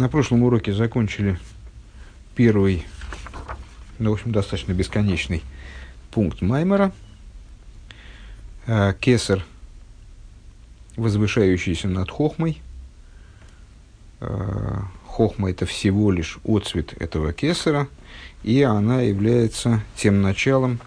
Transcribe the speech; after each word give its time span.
На 0.00 0.08
прошлом 0.08 0.44
уроке 0.44 0.72
закончили 0.72 1.38
первый, 2.34 2.86
ну, 3.98 4.08
в 4.08 4.12
общем, 4.14 4.32
достаточно 4.32 4.72
бесконечный 4.72 5.42
пункт 6.10 6.40
Маймера. 6.40 6.90
Э, 8.66 8.94
кесар, 8.98 9.44
возвышающийся 10.96 11.88
над 11.88 12.10
Хохмой. 12.10 12.62
Э, 14.20 14.78
Хохма– 15.06 15.50
это 15.50 15.66
всего 15.66 16.10
лишь 16.10 16.38
отцвет 16.46 16.94
этого 16.98 17.34
кесара, 17.34 17.86
и 18.42 18.62
она 18.62 19.02
является 19.02 19.82
тем 19.96 20.22
началом, 20.22 20.80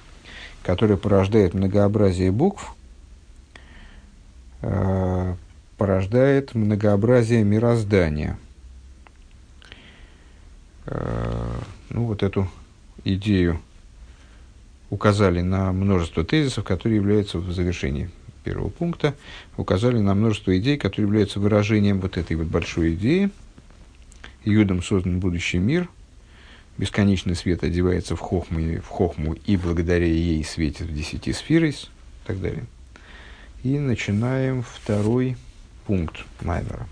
которое 0.63 0.97
порождает 0.97 1.53
многообразие 1.53 2.31
букв, 2.31 2.75
э, 4.63 5.35
порождает 5.77 6.55
многообразие 6.55 7.43
мироздания– 7.43 8.39
ну, 10.85 12.05
вот 12.05 12.23
эту 12.23 12.49
идею 13.03 13.59
указали 14.89 15.41
на 15.41 15.71
множество 15.71 16.23
тезисов, 16.23 16.63
которые 16.63 16.97
являются 16.97 17.39
в 17.39 17.51
завершении 17.51 18.09
первого 18.43 18.69
пункта, 18.69 19.15
указали 19.57 19.97
на 19.99 20.13
множество 20.13 20.57
идей, 20.57 20.77
которые 20.77 21.07
являются 21.07 21.39
выражением 21.39 21.99
вот 21.99 22.17
этой 22.17 22.35
вот 22.35 22.47
большой 22.47 22.93
идеи. 22.93 23.31
Юдом 24.43 24.83
создан 24.83 25.19
будущий 25.19 25.57
мир, 25.57 25.87
бесконечный 26.77 27.35
свет 27.35 27.63
одевается 27.63 28.15
в 28.15 28.19
хохму, 28.19 28.81
в 28.81 28.87
хохму 28.87 29.33
и 29.33 29.55
благодаря 29.55 30.05
ей 30.05 30.43
светит 30.43 30.87
в 30.87 30.93
десяти 30.93 31.31
сферой 31.31 31.71
и 31.71 32.27
так 32.27 32.41
далее. 32.41 32.65
И 33.63 33.79
начинаем 33.79 34.63
второй 34.63 35.37
пункт 35.85 36.25
Маймера. 36.41 36.87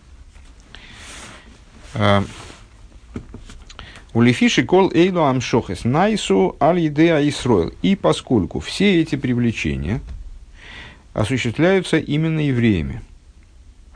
У 4.13 4.21
Лефиши 4.21 4.63
кол 4.63 4.91
эйлу 4.93 5.23
амшохес 5.23 5.85
найсу 5.85 6.57
аль 6.59 6.79
едеа 6.79 7.27
Исроил. 7.29 7.73
И 7.81 7.95
поскольку 7.95 8.59
все 8.59 9.01
эти 9.01 9.15
привлечения 9.15 10.01
осуществляются 11.13 11.97
именно 11.97 12.39
евреями, 12.39 13.01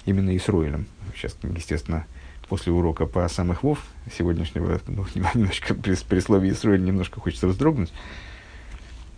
именно 0.06 0.36
Исроилем. 0.36 0.86
Сейчас, 1.16 1.38
естественно, 1.44 2.06
после 2.48 2.72
урока 2.72 3.06
по 3.06 3.28
самых 3.28 3.64
вов 3.64 3.80
сегодняшнего, 4.18 4.80
ну, 4.88 5.06
немножко 5.14 5.74
при, 5.74 5.96
при 5.96 6.20
слове 6.20 6.52
Исроиль 6.52 6.84
немножко 6.84 7.20
хочется 7.20 7.48
вздрогнуть. 7.48 7.92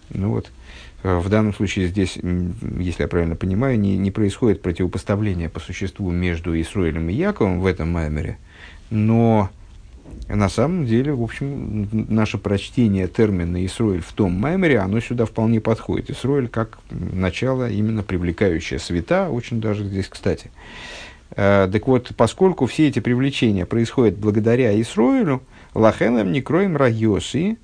Ну 0.09 0.29
вот, 0.29 0.49
э, 1.03 1.17
в 1.17 1.29
данном 1.29 1.53
случае 1.53 1.89
здесь, 1.89 2.15
если 2.15 3.03
я 3.03 3.07
правильно 3.07 3.35
понимаю, 3.35 3.79
не, 3.79 3.97
не 3.97 4.09
происходит 4.09 4.61
противопоставление 4.61 5.49
по 5.49 5.59
существу 5.59 6.11
между 6.11 6.59
Исроилем 6.59 7.09
и 7.09 7.13
Яковом 7.13 7.59
в 7.59 7.65
этом 7.65 7.91
маймере, 7.91 8.37
но 8.89 9.51
на 10.27 10.49
самом 10.49 10.85
деле, 10.85 11.13
в 11.13 11.23
общем, 11.23 11.87
наше 11.91 12.37
прочтение 12.37 13.07
термина 13.07 13.65
Исроиль 13.65 14.01
в 14.01 14.11
том 14.11 14.33
маймере, 14.33 14.79
оно 14.79 14.99
сюда 14.99 15.25
вполне 15.25 15.61
подходит. 15.61 16.09
Исроиль 16.09 16.49
как 16.49 16.79
начало 16.89 17.69
именно 17.69 18.03
привлекающее 18.03 18.79
света, 18.79 19.29
очень 19.29 19.61
даже 19.61 19.85
здесь 19.85 20.07
кстати. 20.09 20.51
Э, 21.31 21.69
так 21.71 21.87
вот, 21.87 22.11
поскольку 22.17 22.65
все 22.65 22.89
эти 22.89 22.99
привлечения 22.99 23.65
происходят 23.65 24.17
благодаря 24.17 24.79
Исроилю, 24.81 25.41
лахенам 25.73 26.31
не 26.33 26.41
кроем 26.41 26.75
райоси, 26.75 27.57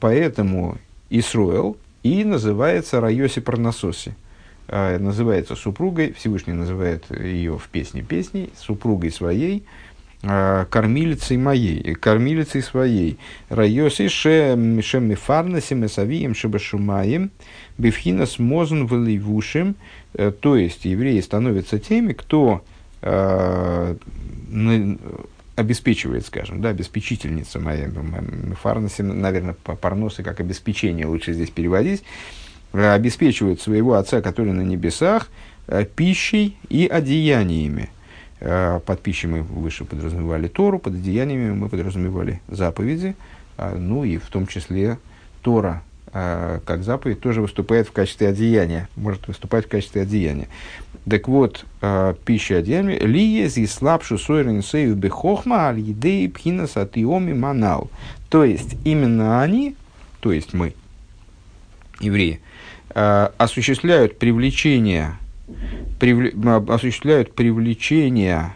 поэтому 0.00 0.78
Исроил 1.08 1.76
и 2.02 2.24
называется 2.24 3.00
райоси 3.00 3.40
парнасоси. 3.40 4.16
Э, 4.66 4.98
называется 4.98 5.54
супругой, 5.54 6.12
Всевышний 6.14 6.52
называет 6.52 7.04
ее 7.10 7.58
в 7.58 7.68
песне 7.68 8.02
песней, 8.02 8.50
супругой 8.58 9.12
своей, 9.12 9.62
Э, 9.62 9.95
кормилицей 10.70 11.36
моей, 11.36 11.94
кормилицей 11.94 12.62
своей. 12.62 13.18
Райоси 13.48 14.08
шем 14.08 15.04
мифарнасим 15.04 15.86
эсавием 15.86 16.34
шебашумаем 16.34 17.30
бифхинас 17.78 18.38
мозн 18.38 18.84
валивушим. 18.84 19.76
Э, 20.14 20.32
то 20.32 20.56
есть 20.56 20.84
евреи 20.84 21.20
становятся 21.20 21.78
теми, 21.78 22.12
кто 22.12 22.64
э, 23.02 23.96
обеспечивает, 25.54 26.26
скажем, 26.26 26.60
да, 26.60 26.70
обеспечительница 26.70 27.60
моя, 27.60 27.86
мифарнасим, 27.86 29.20
наверное, 29.20 29.54
парносы 29.54 30.22
как 30.22 30.40
обеспечение 30.40 31.06
лучше 31.06 31.32
здесь 31.32 31.50
переводить, 31.50 32.02
обеспечивают 32.72 33.60
своего 33.60 33.94
отца, 33.94 34.20
который 34.20 34.52
на 34.52 34.62
небесах, 34.62 35.28
пищей 35.94 36.56
и 36.68 36.86
одеяниями. 36.86 37.90
Э, 38.38 38.80
под 38.84 39.00
пищей 39.00 39.28
мы 39.28 39.42
выше 39.42 39.84
подразумевали 39.84 40.48
Тору, 40.48 40.78
под 40.78 41.00
деяниями 41.00 41.52
мы 41.52 41.68
подразумевали 41.68 42.42
заповеди, 42.48 43.16
а, 43.56 43.74
ну 43.76 44.04
и 44.04 44.18
в 44.18 44.26
том 44.26 44.46
числе 44.46 44.98
Тора, 45.40 45.82
а, 46.12 46.60
как 46.66 46.82
заповедь, 46.82 47.20
тоже 47.20 47.40
выступает 47.40 47.88
в 47.88 47.92
качестве 47.92 48.28
одеяния, 48.28 48.88
может 48.94 49.26
выступать 49.26 49.64
в 49.64 49.68
качестве 49.68 50.02
одеяния. 50.02 50.48
Так 51.08 51.28
вот, 51.28 51.64
пища 52.24 52.56
одеяния, 52.56 52.98
лиез 52.98 53.58
и 53.58 53.66
слабшу 53.68 54.18
сойрен 54.18 54.60
сею 54.60 54.96
бехохма 54.96 55.68
аль 55.68 55.78
едей 55.78 56.28
пхина 56.28 56.66
сатиоми 56.66 57.32
манал. 57.32 57.90
То 58.28 58.42
есть, 58.42 58.74
именно 58.82 59.40
они, 59.40 59.76
то 60.18 60.32
есть 60.32 60.52
мы, 60.52 60.74
евреи, 62.00 62.40
осуществляют 62.92 64.18
привлечение 64.18 65.16
привле, 65.98 66.32
осуществляют 66.68 67.34
привлечение 67.34 68.54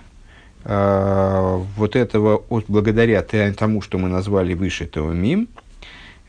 э, 0.65 1.63
вот 1.77 1.97
этого, 1.97 2.43
от, 2.49 2.65
благодаря 2.69 3.23
тому, 3.23 3.83
что 3.83 3.99
мы 3.99 4.09
назвали 4.09 4.55
выше 4.55 4.85
этого 4.85 5.13
мим, 5.13 5.49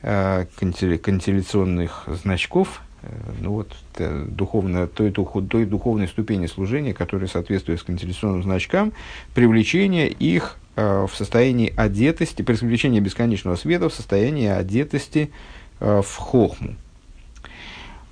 э, 0.02 0.46
контелляционных 0.58 2.08
значков, 2.24 2.82
э, 3.04 3.08
ну 3.42 3.52
вот, 3.52 3.76
духовно, 3.98 4.88
той, 4.88 5.12
той, 5.12 5.66
духовной 5.66 6.08
ступени 6.08 6.48
служения, 6.48 6.94
которая 6.94 7.28
соответствует 7.28 7.80
с 7.80 7.84
контелляционным 7.84 8.44
значкам, 8.44 8.94
привлечение 9.34 10.10
их 10.10 10.58
э, 10.76 11.08
в 11.10 11.16
состоянии 11.16 11.74
одетости, 11.76 12.42
привлечение 12.42 13.02
бесконечного 13.02 13.56
света 13.56 13.90
в 13.90 13.94
состоянии 13.94 14.48
одетости 14.48 15.32
э, 15.80 16.02
в 16.04 16.16
хохму. 16.18 16.76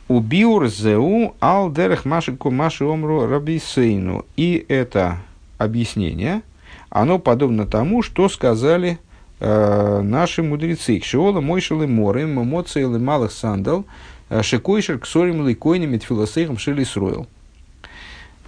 Убиур 0.10 0.68
зеу 0.70 1.36
ал 1.40 1.72
дерех 1.72 2.04
машику 2.04 2.50
маши 2.50 2.84
омру 2.84 3.28
рабисейну. 3.28 4.26
И 4.36 4.66
это 4.68 5.20
объяснение, 5.60 6.42
оно 6.90 7.20
подобно 7.20 7.68
тому, 7.68 8.02
что 8.02 8.28
сказали 8.28 8.98
э, 9.40 10.02
наши 10.02 10.42
мудрецы. 10.42 11.00
Кшиола 11.00 11.42
мойшелы 11.42 11.86
моры, 11.86 12.26
мамоцейлы 12.26 12.98
малых 12.98 13.32
сандал, 13.32 13.86
э, 14.30 14.42
шикойшер 14.42 14.98
ксорим 14.98 15.46
лейкойнами 15.46 16.00
тфилосейхом 16.00 16.58
шили 16.58 16.84
сроил. 16.86 17.28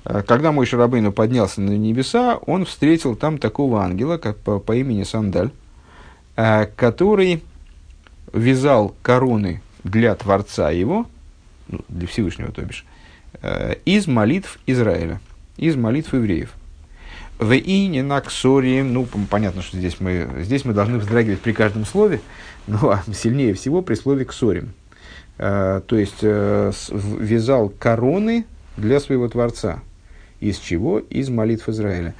Э, 0.03 0.23
когда 0.23 0.51
мой 0.51 0.65
Шарабейну 0.65 1.11
поднялся 1.11 1.61
на 1.61 1.77
небеса, 1.77 2.39
он 2.47 2.65
встретил 2.65 3.15
там 3.15 3.37
такого 3.37 3.83
ангела, 3.83 4.17
как 4.17 4.37
по, 4.37 4.57
по 4.57 4.75
имени 4.75 5.03
Сандаль, 5.03 5.51
э, 6.37 6.65
который 6.75 7.43
вязал 8.33 8.95
короны 9.03 9.61
для 9.83 10.15
Творца 10.15 10.71
его, 10.71 11.05
ну, 11.67 11.79
для 11.87 12.07
Всевышнего, 12.07 12.51
то 12.51 12.61
бишь, 12.61 12.85
э, 13.41 13.75
из 13.85 14.07
молитв 14.07 14.59
Израиля, 14.67 15.19
из 15.57 15.75
молитв 15.75 16.13
евреев. 16.13 16.53
В 17.39 17.53
ине 17.53 18.03
наксорием, 18.03 18.93
ну, 18.93 19.07
понятно, 19.29 19.61
что 19.61 19.77
здесь 19.77 19.99
мы, 19.99 20.29
здесь 20.39 20.63
мы 20.63 20.73
должны 20.73 20.99
вздрагивать 20.99 21.39
при 21.39 21.53
каждом 21.53 21.85
слове, 21.85 22.21
но 22.67 22.99
сильнее 23.13 23.53
всего 23.53 23.81
при 23.81 23.95
слове 23.95 24.25
ксорим. 24.25 24.73
Э, 25.37 25.81
то 25.85 25.95
есть, 25.97 26.19
э, 26.21 26.71
вязал 26.91 27.69
короны 27.69 28.45
для 28.77 28.99
своего 28.99 29.27
Творца. 29.27 29.79
Из 30.39 30.57
чего? 30.57 30.99
Из 30.99 31.29
молитв 31.29 31.69
Израиля. 31.69 32.13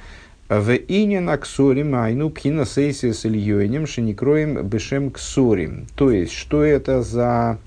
В 0.48 0.74
ине 0.74 1.20
наксорим 1.20 1.94
айну 1.94 2.28
пхина 2.28 2.66
сейсия 2.66 3.12
с 3.12 3.24
ильёйнем 3.24 3.86
шиникроем 3.86 4.62
бешем 4.66 5.10
ксорим. 5.10 5.86
То 5.94 6.10
есть, 6.10 6.32
что 6.32 6.62
это 6.62 7.02
за 7.02 7.58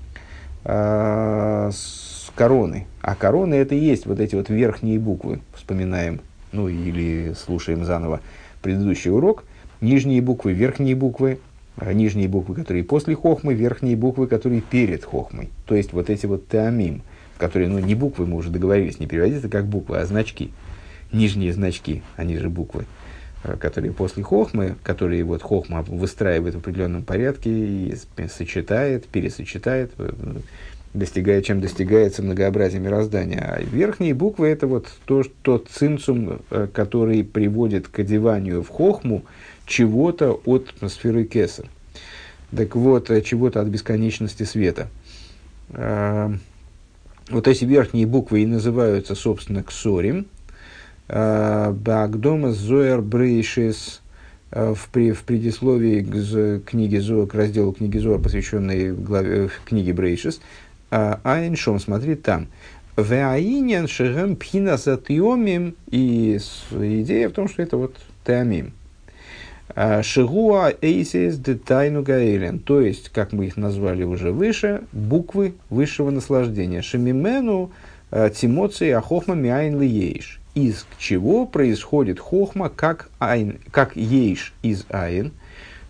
э, 0.66 1.70
с 1.72 2.30
короны. 2.34 2.86
А 3.00 3.14
короны 3.14 3.54
это 3.54 3.74
и 3.74 3.78
есть 3.78 4.06
вот 4.06 4.20
эти 4.20 4.34
вот 4.34 4.48
верхние 4.48 4.98
буквы. 4.98 5.40
Вспоминаем, 5.54 6.20
ну 6.52 6.68
или 6.68 7.34
слушаем 7.34 7.84
заново 7.84 8.20
предыдущий 8.62 9.10
урок. 9.10 9.44
Нижние 9.80 10.20
буквы, 10.22 10.52
верхние 10.52 10.94
буквы, 10.94 11.38
а 11.76 11.92
нижние 11.92 12.28
буквы, 12.28 12.54
которые 12.54 12.84
после 12.84 13.14
хохмы, 13.14 13.54
верхние 13.54 13.96
буквы, 13.96 14.26
которые 14.26 14.60
перед 14.60 15.04
хохмой. 15.04 15.50
То 15.66 15.74
есть 15.74 15.92
вот 15.92 16.10
эти 16.10 16.26
вот 16.26 16.48
теамим, 16.48 17.02
которые, 17.38 17.68
ну 17.68 17.78
не 17.78 17.94
буквы, 17.94 18.26
мы 18.26 18.36
уже 18.36 18.50
договорились, 18.50 18.98
не 18.98 19.06
переводиться 19.06 19.48
как 19.48 19.66
буквы, 19.66 19.98
а 19.98 20.06
значки. 20.06 20.50
Нижние 21.12 21.52
значки, 21.52 22.02
они 22.16 22.36
же 22.36 22.48
буквы 22.48 22.82
э, 22.82 22.84
которые 23.60 23.92
после 23.92 24.22
хохмы, 24.22 24.76
которые 24.82 25.24
вот 25.24 25.42
хохма 25.42 25.82
выстраивает 25.82 26.54
в 26.54 26.58
определенном 26.58 27.02
порядке 27.02 27.50
и 27.50 27.94
сочетает, 28.28 29.06
пересочетает, 29.06 29.92
э, 29.98 30.10
достигая, 30.94 31.42
чем 31.42 31.60
достигается 31.60 32.22
многообразие 32.22 32.80
мироздания. 32.80 33.40
А 33.40 33.60
верхние 33.62 34.14
буквы– 34.14 34.48
это 34.48 34.66
вот 34.66 34.88
то, 35.04 35.22
тот 35.42 35.68
цинцум, 35.68 36.40
э, 36.50 36.68
который 36.72 37.22
приводит 37.24 37.88
к 37.88 37.98
одеванию 37.98 38.62
в 38.62 38.68
хохму 38.68 39.24
чего-то 39.66 40.40
от 40.44 40.74
сферы 40.88 41.24
кесар. 41.24 41.66
Так 42.56 42.76
вот, 42.76 43.10
э, 43.10 43.22
чего-то 43.22 43.60
от 43.60 43.68
бесконечности 43.68 44.42
света. 44.44 44.88
Вот 47.28 47.48
эти 47.48 47.64
верхние 47.64 48.06
буквы 48.06 48.42
и 48.42 48.46
называются, 48.46 49.16
собственно, 49.16 49.64
ксорим. 49.64 50.26
А, 51.08 51.72
Багдома 51.72 52.52
зоер 52.52 53.00
брейшис 53.02 54.02
в, 54.50 54.78
при, 54.92 55.12
в 55.12 55.22
предисловии 55.22 56.02
к 56.02 56.64
книге 56.64 57.00
Зо, 57.00 57.26
к 57.26 57.34
разделу 57.34 57.72
книги 57.72 57.98
Зоар, 57.98 58.20
посвященной 58.20 58.92
главе, 58.92 59.50
книге 59.64 59.92
Брейшис, 59.92 60.40
Айншом, 60.90 61.80
смотри 61.80 62.14
там. 62.14 62.46
Веаинен 62.96 63.88
шегем 63.88 64.36
пхина 64.36 64.76
затиомим. 64.78 65.74
И 65.90 66.38
идея 66.70 67.28
в 67.28 67.32
том, 67.32 67.48
что 67.48 67.62
это 67.62 67.76
вот 67.76 67.96
טעמים. 68.24 68.72
А, 69.74 70.02
שהוא 70.02 70.72
אותיות 70.80 71.36
דתענוג 71.36 72.02
העליון. 72.02 72.58
То 72.60 72.80
есть, 72.80 73.10
как 73.10 73.32
мы 73.32 73.46
их 73.46 73.56
назвали 73.58 74.04
уже 74.04 74.32
выше, 74.32 74.82
буквы 74.92 75.54
высшего 75.68 76.10
наслаждения. 76.10 76.80
שממנו 76.80 77.70
תמצא 78.34 78.90
החכמה 78.90 79.34
מאין 79.34 79.78
ליש. 79.78 80.40
Из 80.56 80.86
чего 80.98 81.46
происходит 81.46 82.18
חכמה 82.18 82.68
как, 82.68 83.10
אין, 83.20 83.60
как 83.70 83.94
יש 83.94 84.52
из 84.62 84.86
אין. 84.90 85.30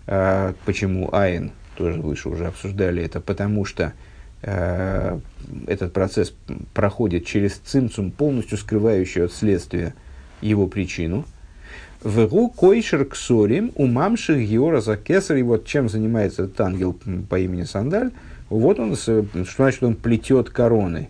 Почему 0.05 1.09
אין? 1.15 1.53
Тоже 1.79 2.03
выше 2.03 2.29
уже 2.29 2.49
обсуждали 2.49 3.03
это. 3.03 3.21
Потому 3.21 3.65
что 3.65 3.95
Э, 4.43 5.19
этот 5.67 5.93
процесс 5.93 6.35
проходит 6.75 7.27
через 7.27 7.55
цимцум, 7.55 8.11
полностью 8.11 8.59
скрывающий 8.59 9.25
от 9.25 9.33
следствия 9.33 9.95
его 10.41 10.67
причину. 10.67 11.25
Вегу 12.05 12.51
койшер 12.51 13.07
ксорим 13.07 13.73
умамших 13.75 14.39
геора 14.39 14.81
за 14.81 14.97
кесар. 14.97 15.39
И 15.39 15.43
вот 15.43 15.67
чем 15.67 15.89
занимается 15.89 16.45
этот 16.45 16.61
ангел 16.61 16.97
по 17.29 17.39
имени 17.41 17.65
Сандаль, 17.65 18.13
вот 18.49 18.79
он, 18.79 18.95
что 18.95 19.25
значит 19.57 19.83
он 19.83 19.97
плетет 19.97 20.51
короны. 20.51 21.09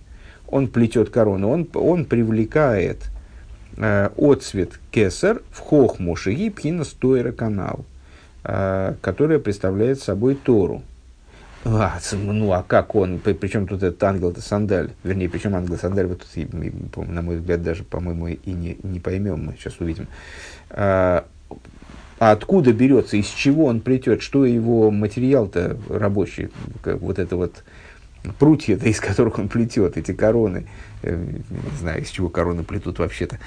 Он 0.49 0.69
плетет 0.69 1.11
короны, 1.11 1.47
он, 1.47 1.69
он 1.75 2.05
привлекает 2.05 3.11
отцвет 3.77 4.79
кесар 4.91 5.43
в 5.51 5.61
хохму 5.61 6.17
шиги 6.17 6.51
пхина 6.51 6.85
стойра 6.85 7.33
канал, 7.33 7.85
э, 8.45 8.95
которая 9.01 9.39
представляет 9.39 10.01
собой 10.01 10.35
Тору. 10.35 10.83
А, 11.69 11.99
ну 12.13 12.53
а 12.53 12.63
как 12.63 12.95
он, 12.95 13.19
при, 13.19 13.33
причем 13.33 13.67
тут 13.67 13.83
этот 13.83 14.03
ангел 14.05 14.31
это 14.31 14.41
сандаль, 14.41 14.91
вернее, 15.03 15.29
причем 15.29 15.57
ангел 15.57 15.77
сандаль, 15.77 16.07
вот 16.07 16.25
тут, 16.93 17.09
на 17.09 17.23
мой 17.23 17.39
взгляд, 17.39 17.63
даже, 17.63 17.83
по-моему, 17.83 18.29
и 18.29 18.53
не, 18.53 18.79
не 18.85 19.01
поймем, 19.01 19.47
мы 19.47 19.57
сейчас 19.59 19.75
увидим. 19.81 20.07
А, 20.71 21.27
а 22.19 22.31
откуда 22.31 22.73
берется, 22.73 23.17
из 23.17 23.27
чего 23.27 23.67
он 23.67 23.81
плетет, 23.81 24.23
что 24.23 24.47
его 24.47 24.91
материал-то 24.93 25.77
рабочий, 25.91 26.51
вот 26.85 27.19
это 27.19 27.37
вот 27.37 27.65
прутья, 28.33 28.77
из 28.77 29.01
которых 29.01 29.39
он 29.39 29.49
плетет, 29.49 29.97
эти 29.97 30.13
короны, 30.13 30.67
э, 31.03 31.17
не 31.17 31.79
знаю, 31.79 32.03
из 32.03 32.09
чего 32.09 32.29
короны 32.29 32.63
плетут 32.63 32.99
вообще-то, 32.99 33.39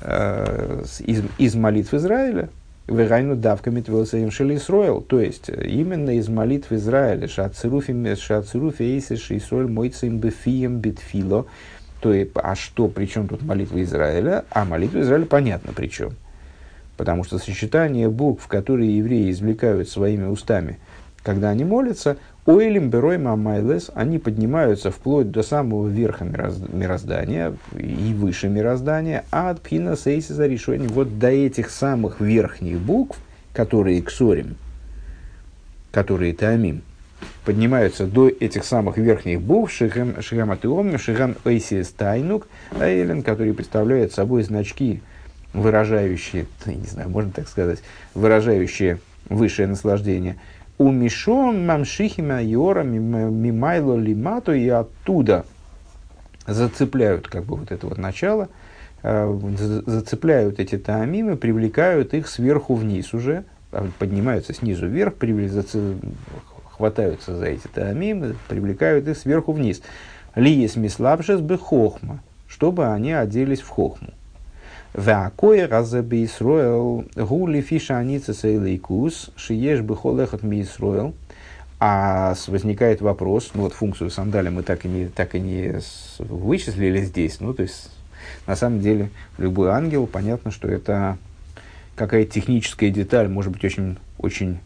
а, 0.00 0.84
из, 1.00 1.22
из 1.38 1.54
молитв 1.54 1.94
Израиля, 1.94 2.50
Вегайну 2.86 3.36
давками 3.36 3.82
твилсаим 3.82 4.30
шелисроил, 4.30 5.02
то 5.02 5.20
есть 5.20 5.50
именно 5.50 6.16
из 6.16 6.28
молитв 6.28 6.72
Израиля, 6.72 7.28
шацеруфи 7.28 7.92
эйси 8.82 9.16
шисроль 9.16 9.68
мойцем 9.68 10.18
бефием 10.18 10.78
битфило, 10.78 11.46
то 12.00 12.14
есть, 12.14 12.30
а 12.34 12.54
что, 12.54 12.88
при 12.88 13.06
чем 13.06 13.28
тут 13.28 13.42
молитва 13.42 13.82
Израиля? 13.82 14.44
А 14.50 14.64
молитва 14.64 15.00
Израиля 15.00 15.26
понятно 15.26 15.72
при 15.72 15.88
чем. 15.88 16.12
Потому 16.96 17.24
что 17.24 17.38
сочетание 17.38 18.08
букв, 18.08 18.46
которые 18.46 18.96
евреи 18.96 19.30
извлекают 19.30 19.88
своими 19.88 20.24
устами, 20.24 20.78
когда 21.22 21.50
они 21.50 21.64
молятся, 21.64 22.16
Ойлим 22.48 22.88
Берой 22.88 23.18
Мамайлес, 23.18 23.90
они 23.94 24.18
поднимаются 24.18 24.90
вплоть 24.90 25.30
до 25.30 25.42
самого 25.42 25.86
верха 25.86 26.24
мироздания 26.24 27.54
и 27.76 28.14
выше 28.14 28.48
мироздания, 28.48 29.26
а 29.30 29.50
от 29.50 29.60
Пхина 29.60 29.96
Сейси 29.98 30.32
за 30.32 30.46
решение 30.46 30.88
вот 30.88 31.18
до 31.18 31.28
этих 31.28 31.68
самых 31.68 32.22
верхних 32.22 32.78
букв, 32.78 33.18
которые 33.52 34.00
ксорим, 34.00 34.56
которые 35.92 36.32
таамим, 36.32 36.80
поднимаются 37.44 38.06
до 38.06 38.28
этих 38.28 38.64
самых 38.64 38.96
верхних 38.96 39.42
букв 39.42 39.70
Шигам 39.70 40.22
Шигам 40.22 40.50
Атеом, 40.50 40.98
Шигам 40.98 41.36
Эйсис 41.44 41.90
Тайнук, 41.90 42.48
Эйлен, 42.80 43.22
которые 43.22 43.52
представляют 43.52 44.14
собой 44.14 44.42
значки, 44.42 45.02
выражающие, 45.52 46.46
не 46.64 46.86
знаю, 46.86 47.10
можно 47.10 47.30
так 47.30 47.46
сказать, 47.46 47.80
выражающие 48.14 49.00
высшее 49.28 49.68
наслаждение– 49.68 50.36
у 50.78 50.90
Мишон 50.92 51.66
Мамшихима 51.66 52.40
Йора 52.40 52.84
Мимайло 52.84 53.96
Лимато 53.96 54.52
и 54.52 54.68
оттуда 54.68 55.44
зацепляют 56.46 57.28
как 57.28 57.44
бы 57.44 57.56
вот 57.56 57.72
это 57.72 57.86
вот 57.86 57.98
начало, 57.98 58.48
э, 59.02 59.38
зацепляют 59.86 60.60
эти 60.60 60.78
таамимы, 60.78 61.36
привлекают 61.36 62.14
их 62.14 62.28
сверху 62.28 62.74
вниз 62.74 63.12
уже, 63.12 63.44
а 63.72 63.86
поднимаются 63.98 64.54
снизу 64.54 64.86
вверх, 64.86 65.14
хватаются 66.70 67.36
за 67.36 67.46
эти 67.46 67.66
таамимы, 67.66 68.36
привлекают 68.48 69.08
их 69.08 69.18
сверху 69.18 69.52
вниз. 69.52 69.82
Лиес 70.36 70.76
мислабшес 70.76 71.40
бы 71.40 71.58
хохма, 71.58 72.20
чтобы 72.46 72.86
они 72.86 73.12
оделись 73.12 73.60
в 73.60 73.68
хохму. 73.68 74.10
Вакое 74.94 75.68
разаби 75.68 76.24
Исроэл 76.24 77.04
гули 77.14 77.60
фиша 77.60 77.98
аница 77.98 78.34
сейлейкус 78.34 79.30
шиеш 79.36 79.80
ми 80.42 80.62
Исроэл. 80.62 81.14
А 81.80 82.34
возникает 82.48 83.00
вопрос, 83.00 83.52
ну 83.54 83.62
вот 83.62 83.72
функцию 83.72 84.10
сандаля 84.10 84.50
мы 84.50 84.64
так 84.64 84.84
и 84.84 84.88
не, 84.88 85.06
так 85.06 85.36
и 85.36 85.40
не 85.40 85.80
вычислили 86.18 87.02
здесь, 87.02 87.38
ну 87.38 87.54
то 87.54 87.62
есть 87.62 87.92
на 88.48 88.56
самом 88.56 88.80
деле 88.80 89.10
любой 89.36 89.70
ангел, 89.70 90.08
понятно, 90.08 90.50
что 90.50 90.66
это 90.66 91.18
какая-то 91.94 92.32
техническая 92.32 92.90
деталь, 92.90 93.28
может 93.28 93.52
быть 93.52 93.64
очень, 93.64 93.96
очень 94.18 94.58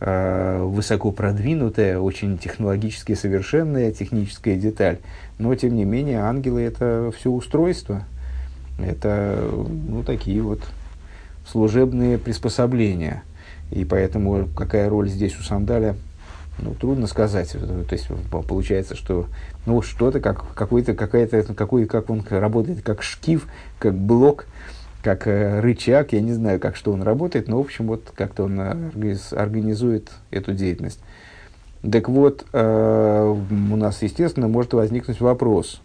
э, 0.00 0.60
высоко 0.60 1.12
продвинутая, 1.12 2.00
очень 2.00 2.36
технологически 2.36 3.14
совершенная 3.14 3.92
техническая 3.92 4.56
деталь, 4.56 4.98
но 5.38 5.54
тем 5.54 5.76
не 5.76 5.84
менее 5.84 6.18
ангелы 6.18 6.62
это 6.62 7.12
все 7.16 7.30
устройство, 7.30 8.02
это 8.78 9.50
ну, 9.52 10.02
такие 10.02 10.42
вот 10.42 10.60
служебные 11.50 12.18
приспособления. 12.18 13.22
И 13.70 13.84
поэтому 13.84 14.48
какая 14.54 14.88
роль 14.88 15.08
здесь 15.08 15.38
у 15.38 15.42
сандаля, 15.42 15.96
ну, 16.58 16.74
трудно 16.74 17.06
сказать. 17.06 17.52
То 17.52 17.86
есть 17.90 18.08
получается, 18.30 18.96
что 18.96 19.26
ну, 19.66 19.82
что-то, 19.82 20.20
как, 20.20 20.54
какой-то, 20.54 20.94
какая-то, 20.94 21.42
какой, 21.54 21.86
как 21.86 22.10
он 22.10 22.24
работает, 22.28 22.82
как 22.82 23.02
шкив, 23.02 23.46
как 23.78 23.94
блок, 23.94 24.46
как 25.02 25.26
э, 25.26 25.60
рычаг, 25.60 26.12
я 26.12 26.20
не 26.20 26.32
знаю, 26.32 26.58
как 26.58 26.76
что 26.76 26.92
он 26.92 27.02
работает, 27.02 27.48
но, 27.48 27.58
в 27.58 27.60
общем, 27.60 27.86
вот 27.86 28.12
как-то 28.14 28.44
он 28.44 28.58
организует 28.58 30.10
эту 30.30 30.52
деятельность. 30.52 31.00
Так 31.90 32.08
вот, 32.08 32.44
э, 32.52 33.34
у 33.50 33.76
нас, 33.76 34.02
естественно, 34.02 34.48
может 34.48 34.72
возникнуть 34.72 35.20
вопрос, 35.20 35.80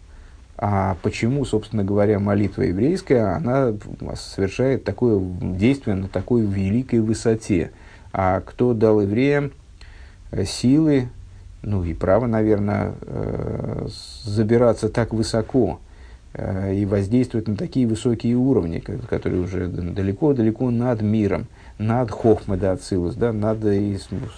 а 0.58 0.96
почему, 1.02 1.44
собственно 1.44 1.82
говоря, 1.82 2.18
молитва 2.18 2.62
еврейская, 2.62 3.36
она 3.36 3.72
совершает 4.14 4.84
такое 4.84 5.20
действие 5.20 5.96
на 5.96 6.08
такой 6.08 6.42
великой 6.42 7.00
высоте? 7.00 7.72
А 8.12 8.40
кто 8.40 8.74
дал 8.74 9.00
евреям 9.00 9.52
э, 10.30 10.44
силы, 10.44 11.08
ну 11.62 11.82
и 11.84 11.94
право, 11.94 12.26
наверное, 12.26 12.92
э, 13.00 13.88
забираться 14.24 14.90
так 14.90 15.14
высоко 15.14 15.80
э, 16.34 16.74
и 16.74 16.84
воздействовать 16.84 17.48
на 17.48 17.56
такие 17.56 17.86
высокие 17.86 18.36
уровни, 18.36 18.80
которые 19.08 19.40
уже 19.40 19.66
далеко-далеко 19.66 20.70
над 20.70 21.00
миром, 21.00 21.46
над 21.78 22.10
Хохмадацилус, 22.10 23.14
да, 23.14 23.32
над, 23.32 23.64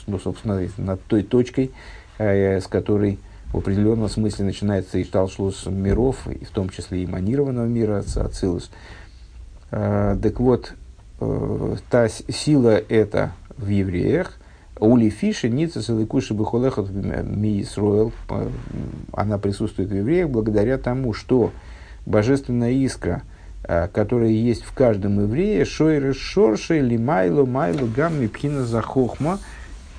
ну, 0.06 0.18
собственно, 0.20 0.62
над 0.78 1.02
той 1.02 1.24
точкой, 1.24 1.72
с 2.16 2.66
которой 2.68 3.18
в 3.54 3.58
определенном 3.58 4.08
смысле 4.08 4.46
начинается 4.46 4.98
и 4.98 5.04
Шталшлус 5.04 5.66
миров, 5.66 6.26
и 6.26 6.44
в 6.44 6.50
том 6.50 6.70
числе 6.70 7.04
и 7.04 7.06
манированного 7.06 7.66
мира, 7.66 7.98
Ацилус. 8.16 8.68
А, 9.70 10.18
так 10.18 10.40
вот, 10.40 10.74
э, 11.20 11.76
та 11.88 12.08
сила 12.08 12.82
эта 12.88 13.32
в 13.56 13.68
евреях, 13.68 14.32
Ули 14.80 15.08
Фиши, 15.08 15.48
Ница 15.48 15.82
Саликуши 15.82 16.34
Бехолехот 16.34 16.90
Миисроэл, 16.90 18.12
она 19.12 19.38
присутствует 19.38 19.90
в 19.90 19.94
евреях 19.94 20.30
благодаря 20.30 20.76
тому, 20.76 21.12
что 21.12 21.52
божественная 22.06 22.72
искра, 22.72 23.22
а, 23.62 23.86
которая 23.86 24.30
есть 24.30 24.64
в 24.64 24.74
каждом 24.74 25.20
еврее, 25.20 25.64
Шойры 25.64 26.12
Шорши, 26.12 26.80
Лимайло, 26.80 27.44
Майло, 27.44 27.86
Гамми, 27.86 28.26
Пхина 28.26 28.64
Захохма, 28.64 29.38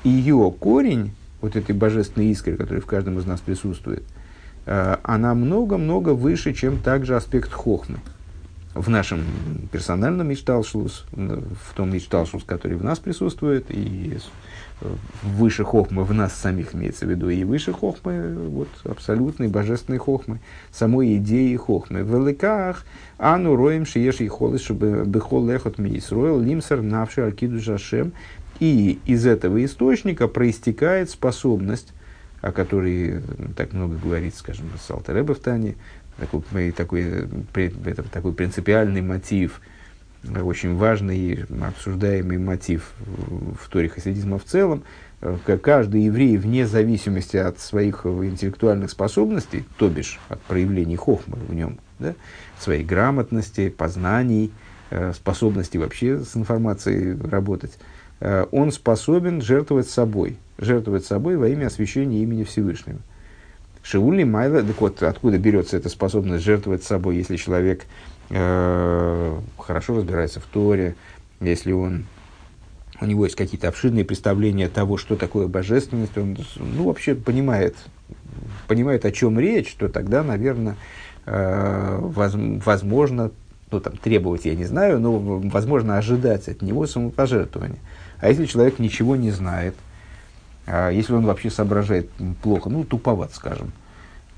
ее 0.04 0.54
корень 0.60 1.14
вот 1.46 1.56
этой 1.56 1.75
божественной 1.75 2.28
искры, 2.28 2.58
которая 2.58 2.82
в 2.82 2.86
каждом 2.86 3.20
из 3.20 3.25
нас 3.25 3.40
присутствует, 3.40 4.04
она 4.66 5.36
много-много 5.36 6.10
выше, 6.10 6.54
чем 6.54 6.80
также 6.80 7.16
аспект 7.16 7.52
хохмы 7.54 7.98
в 8.74 8.90
нашем 8.90 9.22
персональном 9.72 10.34
Ишталшус, 10.34 11.06
в 11.14 11.74
том 11.75 11.96
Ишталшус, 11.96 12.44
который 12.44 12.75
в 12.75 12.84
нас 12.84 13.00
присутствует, 13.00 13.68
и 13.70 14.18
выше 15.24 15.64
хохмы 15.64 16.04
в 16.04 16.14
нас 16.14 16.34
самих 16.34 16.75
имеется 16.75 17.06
в 17.06 17.10
виду, 17.10 17.30
и 17.30 17.46
выше 17.46 17.72
хохмы, 17.72 18.36
вот, 18.50 18.68
абсолютной 18.84 19.48
божественной 19.48 20.00
хохмы, 20.00 20.40
самой 20.72 21.16
идеи 21.16 21.56
хохмы. 21.56 22.04
В 22.04 22.10
великах 22.14 22.84
ану 23.18 23.56
роем 23.56 23.86
шиеш 23.86 24.20
и 24.20 24.28
холы, 24.28 24.58
чтобы 24.58 25.04
бехол 25.06 25.48
лехот 25.48 25.78
мейсроил 25.78 26.42
лимсер 26.42 26.82
навши 26.82 27.22
алькиду 27.22 27.60
жашем. 27.60 28.12
И 28.60 29.00
из 29.06 29.26
этого 29.26 29.64
источника 29.66 30.28
проистекает 30.28 31.10
способность, 31.10 31.94
о 32.42 32.52
которой 32.52 33.22
так 33.56 33.74
много 33.74 33.98
говорит, 33.98 34.36
скажем, 34.36 34.70
Салтереба 34.88 35.34
в 35.36 35.40
Тане, 35.40 35.76
такой, 36.18 36.72
такой, 36.72 37.28
это, 37.54 38.04
такой 38.04 38.34
принципиальный 38.34 39.02
мотив, 39.02 39.60
очень 40.24 40.76
важный 40.76 41.46
обсуждаемый 41.62 42.38
мотив 42.38 42.94
в 43.60 43.70
Торе 43.70 43.90
хасидизма 43.90 44.40
в 44.40 44.46
целом. 44.46 44.84
Каждый 45.62 46.04
еврей, 46.04 46.38
вне 46.38 46.68
зависимости 46.68 47.38
от 47.38 47.60
своих 47.60 48.06
интеллектуальных 48.06 48.92
способностей, 48.92 49.66
то 49.78 49.90
бишь 49.90 50.20
от 50.30 50.42
проявлений 50.42 50.96
хохмы 50.96 51.38
в 51.38 51.54
нем, 51.54 51.80
да, 52.00 52.16
своей 52.60 52.84
грамотности, 52.84 53.70
познаний, 53.70 54.52
э, 54.92 55.14
способности 55.14 55.78
вообще 55.78 56.20
с 56.20 56.36
информацией 56.36 57.18
работать, 57.20 57.74
э, 57.74 57.95
он 58.20 58.72
способен 58.72 59.42
жертвовать 59.42 59.90
собой, 59.90 60.38
жертвовать 60.58 61.06
собой 61.06 61.38
во 61.38 61.50
имя 61.50 61.68
освящения 61.68 62.24
имени 62.24 62.44
Всевышнего. 62.44 63.00
Шиули 63.86 64.24
Майла, 64.24 64.64
так 64.64 64.82
вот, 64.82 65.04
откуда 65.04 65.38
берется 65.38 65.78
эта 65.78 65.90
способность 65.90 66.44
жертвовать 66.44 66.84
собой, 66.84 67.18
если 67.18 67.36
человек 67.36 67.86
э, 68.32 69.40
хорошо 69.60 69.98
разбирается 69.98 70.40
в 70.40 70.46
Торе, 70.46 70.96
если 71.40 71.72
он, 71.72 72.06
у 73.00 73.06
него 73.06 73.26
есть 73.26 73.36
какие-то 73.36 73.68
обширные 73.68 74.04
представления 74.04 74.70
того, 74.70 74.98
что 74.98 75.16
такое 75.16 75.48
божественность, 75.48 76.18
он 76.18 76.36
ну, 76.56 76.86
вообще 76.86 77.14
понимает, 77.14 77.76
понимает, 78.68 79.06
о 79.06 79.12
чем 79.12 79.40
речь, 79.40 79.76
то 79.76 79.88
тогда, 79.88 80.24
наверное, 80.24 80.78
э, 81.28 82.00
воз, 82.02 82.34
возможно, 82.66 83.30
ну, 83.70 83.80
там, 83.82 83.98
требовать 83.98 84.46
я 84.46 84.56
не 84.56 84.66
знаю, 84.66 85.00
но 85.00 85.20
возможно 85.20 86.00
ожидать 86.00 86.48
от 86.48 86.64
него 86.64 86.88
самопожертвования. 86.88 87.80
А 88.20 88.30
если 88.30 88.46
человек 88.46 88.80
ничего 88.80 89.16
не 89.16 89.32
знает, 89.32 89.76
а 90.68 90.90
если 90.90 91.14
он 91.14 91.26
вообще 91.26 91.50
соображает 91.50 92.10
плохо, 92.42 92.70
ну, 92.70 92.84
туповат, 92.84 93.34
скажем, 93.34 93.72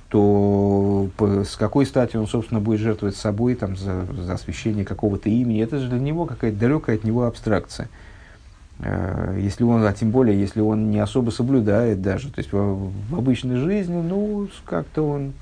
то 0.10 1.10
с 1.20 1.56
какой 1.56 1.86
стати 1.86 2.16
он, 2.16 2.28
собственно, 2.28 2.62
будет 2.62 2.80
жертвовать 2.80 3.16
собой 3.16 3.56
там, 3.56 3.76
за, 3.76 4.06
за 4.06 4.34
освящение 4.34 4.86
какого-то 4.86 5.30
имени? 5.30 5.62
Это 5.62 5.80
же 5.80 5.90
для 5.90 6.00
него 6.00 6.26
какая-то 6.26 6.58
далекая 6.58 6.96
от 6.96 7.04
него 7.04 7.26
абстракция. 7.26 7.90
А, 8.80 9.36
если 9.38 9.64
он, 9.64 9.84
а 9.84 9.94
тем 9.94 10.12
более, 10.12 10.40
если 10.40 10.62
он 10.62 10.92
не 10.92 11.00
особо 11.00 11.32
соблюдает 11.32 12.02
даже, 12.02 12.32
то 12.32 12.40
есть 12.40 12.54
в, 12.54 12.92
в 13.10 13.16
обычной 13.16 13.58
жизни, 13.58 14.02
ну, 14.02 14.48
как-то 14.66 15.10
он 15.10 15.34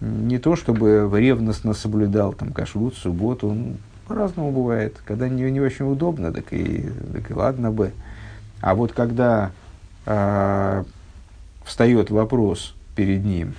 не 0.00 0.38
то 0.38 0.56
чтобы 0.56 1.10
ревностно 1.12 1.72
соблюдал 1.72 2.32
там 2.32 2.52
кашрут, 2.52 2.94
субботу, 2.96 3.48
он 3.48 3.76
по-разному 4.04 4.52
бывает. 4.52 4.96
Когда 5.04 5.28
не, 5.28 5.50
не 5.50 5.60
очень 5.60 5.86
удобно, 5.86 6.32
так 6.32 6.52
и, 6.52 6.88
так 7.12 7.30
и 7.30 7.34
ладно 7.34 7.70
бы. 7.70 7.92
А 8.60 8.74
вот 8.74 8.92
когда 8.92 9.52
э, 10.06 10.84
встает 11.64 12.10
вопрос 12.10 12.74
перед 12.96 13.24
ним 13.24 13.54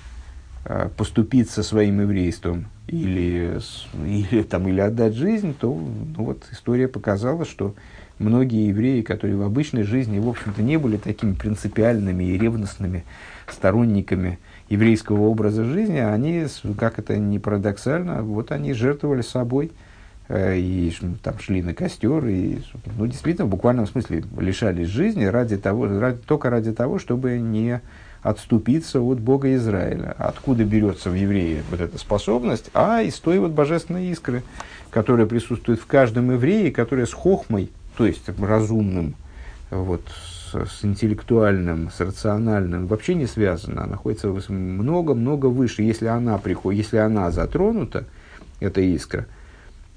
э, 0.66 0.90
поступить 0.98 1.50
со 1.50 1.64
своим 1.64 2.02
еврейством 2.02 2.68
или, 2.88 3.60
или, 4.06 4.44
там, 4.44 4.68
или 4.68 4.80
отдать 4.80 5.14
жизнь, 5.14 5.56
то 5.60 5.74
ну, 5.74 6.24
вот 6.24 6.44
история 6.52 6.88
показала, 6.88 7.46
что 7.46 7.75
многие 8.20 8.70
евреи, 8.70 9.02
которые 9.02 9.38
в 9.38 9.44
обычной 9.44 9.84
жизни, 9.84 10.20
в 10.20 10.30
общем-то, 10.30 10.62
не 10.62 10.78
были 10.78 10.98
такими 10.98 11.34
принципиальными 11.34 12.24
и 12.24 12.38
ревностными 12.38 13.04
сторонниками 13.48 14.40
еврейского 14.70 15.22
образа 15.24 15.64
жизни, 15.64 15.98
они, 15.98 16.48
как 16.80 16.98
это 16.98 17.18
не 17.18 17.38
парадоксально, 17.38 18.24
вот 18.24 18.52
они 18.52 18.74
жертвовали 18.74 19.22
собой– 19.22 19.72
и 20.29 20.91
там 21.22 21.39
шли 21.39 21.62
на 21.62 21.74
костер, 21.74 22.25
и, 22.25 22.60
ну, 22.98 23.05
действительно, 23.05 23.46
в 23.46 23.50
буквальном 23.50 23.86
смысле 23.86 24.24
лишались 24.39 24.88
жизни 24.88 25.25
ради 25.25 25.58
того, 25.58 25.88
ради, 25.88 26.17
только 26.25 26.50
ради 26.50 26.72
того, 26.72 26.98
чтобы 26.98 27.38
не 27.38 27.82
отступиться 28.24 29.01
от 29.01 29.20
Бога 29.20 29.53
Израиля. 29.53 30.15
Откуда 30.17 30.63
берется 30.63 31.12
в 31.12 31.13
евреи 31.13 31.62
вот 31.70 31.79
эта 31.79 32.00
способность? 32.00 32.72
А 32.74 33.03
из 33.03 33.20
той 33.20 33.38
вот 33.38 33.51
божественной 33.51 34.08
искры, 34.08 34.41
которая 34.89 35.27
присутствует 35.27 35.79
в 35.79 35.86
каждом 35.86 36.32
еврее, 36.32 36.72
которая 36.72 37.05
с 37.05 37.13
хохмой, 37.13 37.70
то 37.96 38.08
есть 38.08 38.27
разумным, 38.39 39.13
вот, 39.70 40.01
с, 40.51 40.55
с 40.55 40.84
интеллектуальным, 40.84 41.91
с 41.91 42.00
рациональным, 42.00 42.88
вообще 42.88 43.13
не 43.13 43.27
связана. 43.27 43.86
Находится 43.86 44.29
много-много 44.50 45.46
выше. 45.46 45.84
Если 45.84 46.08
она 46.08 46.39
приходит, 46.39 46.79
если 46.79 46.98
она 46.98 47.29
затронута, 47.29 48.05
эта 48.60 48.82
искра, 48.82 49.27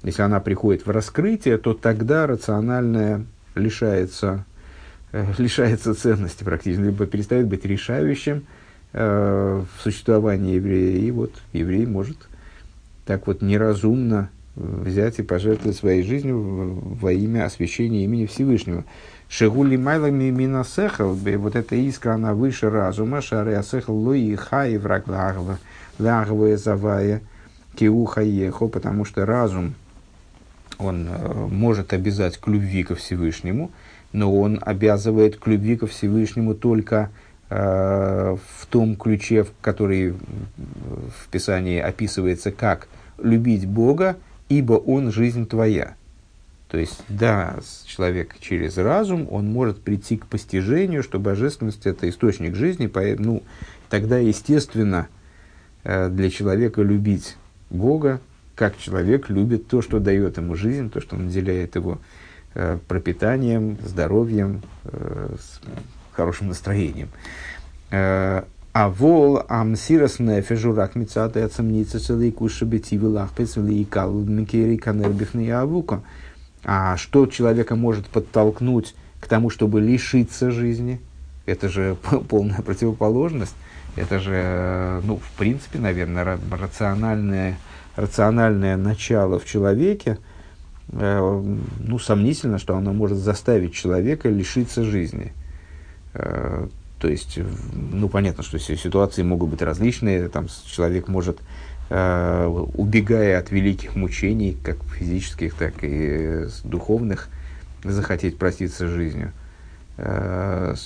если 0.03 0.21
она 0.21 0.39
приходит 0.39 0.85
в 0.85 0.91
раскрытие, 0.91 1.57
то 1.57 1.73
тогда 1.73 2.27
рациональное 2.27 3.25
лишается, 3.55 4.45
э, 5.11 5.25
лишается 5.37 5.93
ценности 5.93 6.43
практически, 6.43 6.83
либо 6.83 7.05
перестает 7.05 7.47
быть 7.47 7.65
решающим 7.65 8.45
э, 8.93 9.63
в 9.77 9.81
существовании 9.81 10.55
еврея. 10.55 10.97
И 10.99 11.11
вот 11.11 11.33
еврей 11.53 11.85
может 11.85 12.17
так 13.05 13.27
вот 13.27 13.41
неразумно 13.41 14.29
взять 14.55 15.19
и 15.19 15.23
пожертвовать 15.23 15.77
своей 15.77 16.03
жизнью 16.03 16.79
во 17.01 17.11
имя 17.11 17.45
освящения 17.45 18.03
имени 18.03 18.25
Всевышнего. 18.25 18.83
Шегули 19.29 19.77
майлами 19.77 20.31
минасехал, 20.31 21.13
вот 21.13 21.55
эта 21.55 21.75
искра, 21.75 22.13
она 22.13 22.33
выше 22.33 22.69
разума, 22.69 23.21
шары 23.21 23.53
асехал 23.53 23.95
луи 23.95 24.35
хай 24.35 24.77
враг 24.77 25.07
лагва, 25.07 25.59
лагва 25.97 26.57
завая, 26.57 27.21
киуха 27.75 28.21
ехо, 28.21 28.67
потому 28.67 29.05
что 29.05 29.25
разум, 29.25 29.75
он 30.79 31.07
э, 31.09 31.33
может 31.51 31.93
обязать 31.93 32.37
к 32.37 32.47
любви 32.47 32.83
ко 32.83 32.95
Всевышнему, 32.95 33.71
но 34.13 34.35
он 34.35 34.59
обязывает 34.61 35.37
к 35.37 35.45
любви 35.47 35.77
ко 35.77 35.85
Всевышнему 35.85 36.55
только 36.55 37.11
э, 37.49 38.37
в 38.57 38.65
том 38.67 38.95
ключе, 38.95 39.45
который 39.61 40.11
в 40.11 41.27
Писании 41.29 41.79
описывается 41.79 42.51
как 42.51 42.87
любить 43.21 43.67
Бога, 43.67 44.17
ибо 44.47 44.73
Он 44.73 45.11
жизнь 45.11 45.45
твоя. 45.45 45.95
То 46.69 46.77
есть, 46.77 47.01
да, 47.09 47.55
человек 47.85 48.35
через 48.39 48.77
разум, 48.77 49.27
он 49.31 49.51
может 49.51 49.81
прийти 49.81 50.17
к 50.17 50.27
постижению, 50.27 51.01
что 51.01 51.19
божественность– 51.19 51.81
это 51.87 52.07
источник 52.07 52.55
жизни, 52.55 52.91
ну, 53.17 53.41
тогда, 53.89 54.19
естественно, 54.19 55.07
э, 55.83 56.09
для 56.09 56.29
человека 56.29 56.83
любить 56.83 57.37
Бога, 57.71 58.21
как 58.59 58.77
человек 58.77 59.29
любит 59.29 59.67
то, 59.67 59.81
что 59.81 59.99
дает 59.99 60.35
ему 60.35 60.53
жизнь, 60.55 60.89
то, 60.89 60.99
что 60.99 61.15
наделяет 61.15 61.75
его 61.75 61.97
э, 62.55 62.77
пропитанием, 62.89 63.77
здоровьем, 63.85 64.63
э, 64.83 65.33
хорошим 66.11 66.49
настроением. 66.49 67.07
Э, 67.89 68.43
а 68.73 68.89
вол 68.89 69.41
амсирас 69.47 70.19
нефежу 70.19 70.75
рак 70.75 70.95
мецата 70.95 71.45
ацамница 71.45 72.01
целый 72.01 72.33
кушабити 72.33 72.95
вилахпец 72.95 73.55
и 73.55 73.61
микери 73.61 74.75
канербифный 74.75 75.51
авука. 75.51 76.01
А 76.65 76.97
что 76.97 77.27
человека 77.27 77.77
может 77.77 78.07
подтолкнуть 78.07 78.93
к 79.21 79.27
тому, 79.29 79.49
чтобы 79.49 79.79
лишиться 79.79 80.51
жизни? 80.51 80.99
Это 81.45 81.69
же 81.69 81.95
полная 82.27 82.61
противоположность. 82.61 83.55
Это 83.95 84.19
же, 84.19 84.33
э, 84.35 85.01
ну, 85.05 85.15
в 85.15 85.37
принципе, 85.37 85.79
наверное, 85.79 86.37
рациональная 86.51 87.57
рациональное 87.99 88.77
начало 88.77 89.39
в 89.39 89.45
человеке, 89.45 90.17
э, 90.91 91.55
ну, 91.79 91.99
сомнительно, 91.99 92.57
что 92.57 92.75
оно 92.75 92.93
может 92.93 93.17
заставить 93.17 93.73
человека 93.73 94.29
лишиться 94.29 94.83
жизни. 94.83 95.33
Э, 96.13 96.67
то 96.99 97.07
есть, 97.07 97.39
ну, 97.73 98.09
понятно, 98.09 98.43
что 98.43 98.59
ситуации 98.59 99.23
могут 99.23 99.49
быть 99.49 99.61
различные. 99.61 100.29
Там 100.29 100.47
человек 100.65 101.07
может, 101.07 101.39
э, 101.89 102.45
убегая 102.73 103.39
от 103.39 103.51
великих 103.51 103.95
мучений, 103.95 104.57
как 104.63 104.77
физических, 104.97 105.55
так 105.55 105.75
и 105.81 106.47
духовных, 106.63 107.29
захотеть 107.83 108.37
проститься 108.37 108.87
жизнью. 108.87 109.31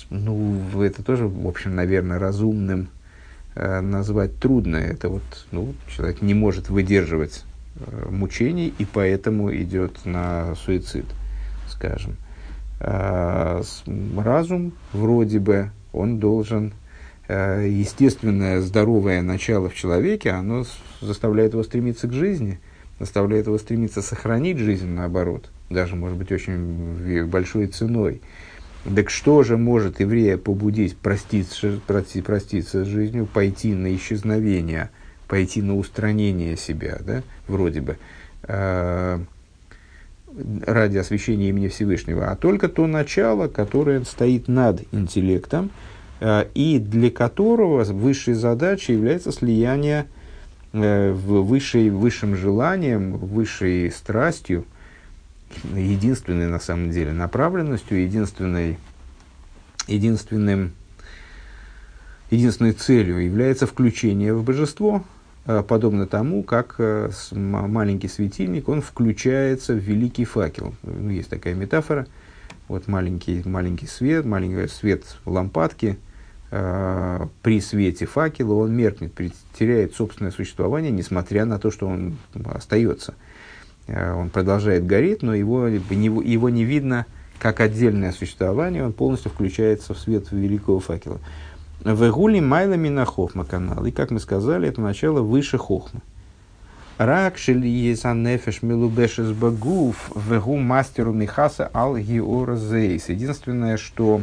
Ну, 0.09 0.81
это 0.81 1.03
тоже, 1.03 1.27
в 1.27 1.47
общем, 1.47 1.75
наверное, 1.75 2.17
разумным 2.17 2.87
назвать 3.55 4.37
трудно. 4.39 4.77
Это 4.77 5.09
вот, 5.09 5.23
ну, 5.51 5.73
человек 5.87 6.21
не 6.21 6.33
может 6.33 6.69
выдерживать 6.69 7.43
э, 7.75 8.09
мучений 8.09 8.73
и 8.77 8.85
поэтому 8.85 9.53
идет 9.55 10.05
на 10.05 10.55
суицид, 10.55 11.05
скажем. 11.69 12.15
А, 12.79 13.61
разум 14.17 14.73
вроде 14.91 15.39
бы 15.39 15.71
он 15.91 16.19
должен 16.19 16.73
естественное 17.29 18.59
здоровое 18.59 19.21
начало 19.21 19.69
в 19.69 19.75
человеке, 19.75 20.31
оно 20.31 20.65
заставляет 20.99 21.53
его 21.53 21.63
стремиться 21.63 22.09
к 22.09 22.13
жизни, 22.13 22.59
заставляет 22.99 23.47
его 23.47 23.57
стремиться 23.57 24.01
сохранить 24.01 24.57
жизнь, 24.57 24.89
наоборот, 24.89 25.49
даже, 25.69 25.95
может 25.95 26.17
быть, 26.17 26.31
очень 26.31 27.25
большой 27.25 27.67
ценой. 27.67 28.21
Так 28.83 29.09
что 29.09 29.43
же 29.43 29.57
может 29.57 30.01
еврея 30.01 30.37
побудить 30.37 30.97
проститься, 30.97 31.79
прости, 31.87 32.21
проститься 32.21 32.83
с 32.83 32.87
жизнью, 32.87 33.27
пойти 33.31 33.73
на 33.73 33.95
исчезновение, 33.95 34.89
пойти 35.27 35.61
на 35.61 35.77
устранение 35.77 36.57
себя, 36.57 36.97
да, 36.99 37.23
вроде 37.47 37.79
бы, 37.79 37.97
э, 38.43 39.19
ради 40.65 40.97
освящения 40.97 41.49
имени 41.49 41.69
Всевышнего, 41.69 42.29
а 42.29 42.35
только 42.35 42.67
то 42.67 42.85
начало, 42.85 43.47
которое 43.47 44.03
стоит 44.03 44.49
над 44.49 44.81
интеллектом, 44.91 45.71
э, 46.19 46.45
и 46.53 46.77
для 46.77 47.09
которого 47.09 47.85
высшей 47.85 48.33
задачей 48.33 48.93
является 48.93 49.31
слияние 49.31 50.07
э, 50.73 51.11
в 51.13 51.43
высшей, 51.43 51.89
высшим 51.89 52.35
желанием, 52.35 53.13
высшей 53.17 53.89
страстью, 53.91 54.65
единственной 55.73 56.47
на 56.47 56.59
самом 56.59 56.91
деле 56.91 57.13
направленностью, 57.13 58.01
единственной, 58.01 58.77
единственным, 59.87 60.73
единственной 62.29 62.73
целью 62.73 63.23
является 63.23 63.67
включение 63.67 64.33
в 64.33 64.43
божество, 64.43 65.03
э, 65.45 65.63
подобно 65.67 66.07
тому, 66.07 66.43
как 66.43 66.75
э, 66.77 67.09
маленький 67.31 68.07
светильник, 68.07 68.69
он 68.69 68.81
включается 68.81 69.73
в 69.73 69.77
великий 69.77 70.25
факел. 70.25 70.73
Ну, 70.83 71.09
есть 71.09 71.29
такая 71.29 71.53
метафора. 71.53 72.07
Вот 72.67 72.87
маленький, 72.87 73.41
маленький 73.45 73.87
свет, 73.87 74.25
маленький 74.25 74.67
свет 74.67 75.03
лампадки, 75.25 75.97
э, 76.51 77.27
при 77.41 77.59
свете 77.59 78.05
факела 78.05 78.53
он 78.53 78.73
меркнет, 78.73 79.13
теряет 79.57 79.95
собственное 79.95 80.31
существование, 80.31 80.91
несмотря 80.91 81.45
на 81.45 81.59
то, 81.59 81.71
что 81.71 81.87
он 81.87 82.17
остается. 82.45 83.15
Э, 83.87 84.13
он 84.13 84.29
продолжает 84.29 84.85
гореть, 84.85 85.21
но 85.21 85.33
его, 85.33 85.67
его 85.67 86.49
не 86.49 86.63
видно 86.63 87.05
как 87.39 87.59
отдельное 87.59 88.11
существование, 88.11 88.85
он 88.85 88.93
полностью 88.93 89.31
включается 89.31 89.93
в 89.93 89.99
свет 89.99 90.31
великого 90.31 90.79
факела. 90.79 91.19
Вегули 91.83 92.39
майлами 92.39 92.87
на 92.87 93.03
хохма 93.03 93.43
канал. 93.43 93.85
И, 93.85 93.91
как 93.91 94.11
мы 94.11 94.21
сказали, 94.21 94.69
это 94.69 94.79
начало 94.79 95.21
выше 95.21 95.57
хохмы. 95.57 96.01
Рак 96.97 97.35
нефеш 97.47 98.61
милубешес 98.61 99.31
багуф 99.31 100.11
вегу 100.15 100.57
мастеру 100.57 101.11
михаса 101.11 101.69
ал 101.73 101.97
георзейс. 101.97 103.09
Единственное, 103.09 103.77
что 103.77 104.21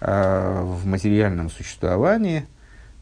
э, 0.00 0.62
в 0.62 0.86
материальном 0.86 1.50
существовании, 1.50 2.46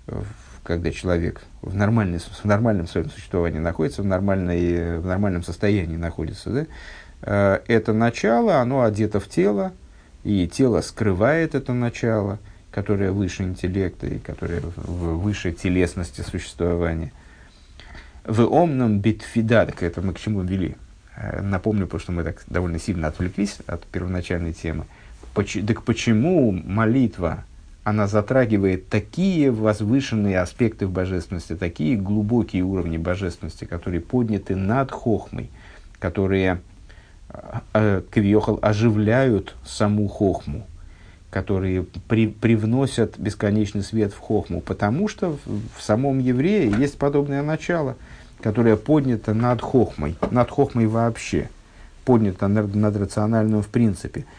в 0.07 0.25
когда 0.67 0.91
человек 0.91 1.43
в, 1.63 1.75
нормальной, 1.75 2.19
в 2.19 2.45
нормальном 2.45 2.89
своем 2.89 3.09
существовании 3.09 3.61
находится, 3.61 4.03
в, 4.03 4.07
нормальной, 4.07 4.99
в 4.99 5.07
нормальном 5.07 5.45
состоянии 5.45 5.97
находится, 5.97 6.51
да, 6.51 6.67
э, 7.23 7.61
это 7.69 7.93
начало, 7.93 8.61
оно 8.61 8.83
одето 8.83 9.21
в 9.21 9.29
тело, 9.29 9.73
и 10.25 10.49
тело 10.49 10.81
скрывает 10.81 11.55
это 11.55 11.73
начало, 11.73 12.41
которое 12.73 13.13
выше 13.13 13.45
интеллекта 13.45 14.09
и 14.09 14.19
которое 14.19 14.61
выше 14.61 15.53
телесности 15.53 16.23
существования. 16.23 17.13
В 18.25 18.43
омном 18.53 18.99
битфида, 18.99 19.67
так 19.67 19.85
это 19.85 20.03
мы 20.03 20.15
к 20.15 20.19
чему 20.19 20.43
вели? 20.43 20.77
Э, 21.17 21.43
напомню, 21.43 21.87
потому 21.87 22.01
что 22.01 22.13
мы 22.13 22.25
так 22.25 22.43
довольно 22.49 22.81
сильно 22.81 23.07
отвлеклись 23.07 23.59
от 23.69 23.87
первоначальной 23.87 24.53
темы. 24.53 24.87
Так 25.33 25.85
почему 25.85 26.51
молитва, 26.51 27.45
она 27.87 28.09
затрагивает 28.09 28.89
такие 28.89 29.53
возвышенные 29.53 30.41
аспекты 30.41 30.89
в 30.89 30.91
божественности, 30.91 31.55
такие 31.55 31.97
глубокие 31.97 32.65
уровни 32.65 32.97
божественности, 32.97 33.65
которые 33.65 34.01
подняты 34.01 34.57
над 34.57 34.91
хохмой, 34.91 35.51
которые 36.01 36.61
э, 37.29 37.61
э, 37.75 38.03
квиохал 38.11 38.59
оживляют 38.61 39.55
саму 39.65 40.09
хохму, 40.09 40.67
которые 41.31 41.85
при, 42.09 42.27
привносят 42.27 43.21
бесконечный 43.21 43.83
свет 43.83 44.13
в 44.13 44.19
хохму, 44.19 44.61
потому 44.63 45.07
что 45.07 45.39
в, 45.45 45.79
в 45.79 45.81
самом 45.81 46.19
еврее 46.19 46.69
есть 46.77 46.99
подобное 46.99 47.45
начало, 47.45 47.95
которое 48.41 48.75
поднято 48.75 49.33
над 49.33 49.63
хохмой, 49.63 50.17
над 50.33 50.51
хохмой 50.51 50.89
вообще, 50.89 51.49
поднято 52.05 52.49
над, 52.49 52.75
над 52.75 52.97
рациональным 52.97 53.63
в 53.63 53.69
принципе– 53.69 54.25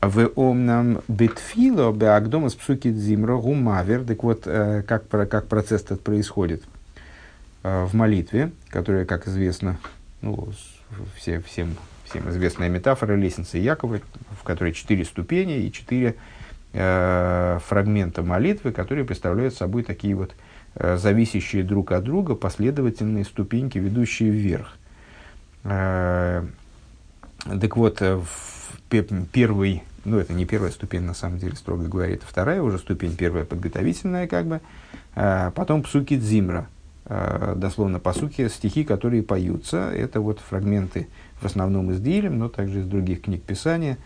в 0.00 0.30
омнам 0.36 1.00
битфило 1.08 1.92
беагдомас 1.92 2.54
псуки 2.54 2.90
дзимро 2.90 3.38
гумавер. 3.38 4.04
Так 4.04 4.22
вот, 4.22 4.42
э, 4.46 4.82
как, 4.86 5.08
как 5.08 5.48
процесс 5.48 5.82
этот 5.82 6.02
происходит 6.02 6.62
э, 7.64 7.84
в 7.84 7.94
молитве, 7.94 8.52
которая, 8.68 9.04
как 9.04 9.26
известно, 9.26 9.78
ну, 10.22 10.48
все, 11.16 11.40
всем, 11.40 11.74
всем 12.04 12.30
известная 12.30 12.68
метафора 12.68 13.14
лестницы 13.14 13.58
Якова, 13.58 14.00
в 14.40 14.44
которой 14.44 14.72
четыре 14.72 15.04
ступени 15.04 15.58
и 15.62 15.72
четыре 15.72 16.14
э, 16.74 17.58
фрагмента 17.66 18.22
молитвы, 18.22 18.70
которые 18.70 19.04
представляют 19.04 19.54
собой 19.54 19.82
такие 19.82 20.14
вот 20.14 20.32
зависящие 20.80 21.64
друг 21.64 21.90
от 21.90 22.04
друга 22.04 22.36
последовательные 22.36 23.24
ступеньки, 23.24 23.78
ведущие 23.78 24.30
вверх. 24.30 24.76
Так 25.64 26.44
вот, 27.76 28.00
в 28.00 28.57
первый 29.32 29.82
ну, 30.08 30.18
это 30.18 30.32
не 30.32 30.46
первая 30.46 30.70
ступень, 30.70 31.02
на 31.02 31.14
самом 31.14 31.38
деле, 31.38 31.54
строго 31.56 31.86
говоря, 31.86 32.14
это 32.14 32.24
вторая 32.26 32.62
уже 32.62 32.78
ступень, 32.78 33.14
первая 33.14 33.44
подготовительная, 33.44 34.26
как 34.26 34.46
бы. 34.46 34.60
А, 35.14 35.50
потом 35.50 35.82
псуки 35.82 36.16
дзимра, 36.16 36.66
а, 37.04 37.54
дословно 37.54 37.98
по 37.98 38.12
сути, 38.12 38.48
стихи, 38.48 38.84
которые 38.84 39.22
поются. 39.22 39.90
Это 39.90 40.20
вот 40.20 40.40
фрагменты 40.40 41.08
в 41.40 41.46
основном 41.46 41.90
из 41.90 42.00
Дилем, 42.00 42.38
но 42.38 42.48
также 42.48 42.80
из 42.80 42.86
других 42.86 43.22
книг 43.22 43.42
Писания, 43.42 43.98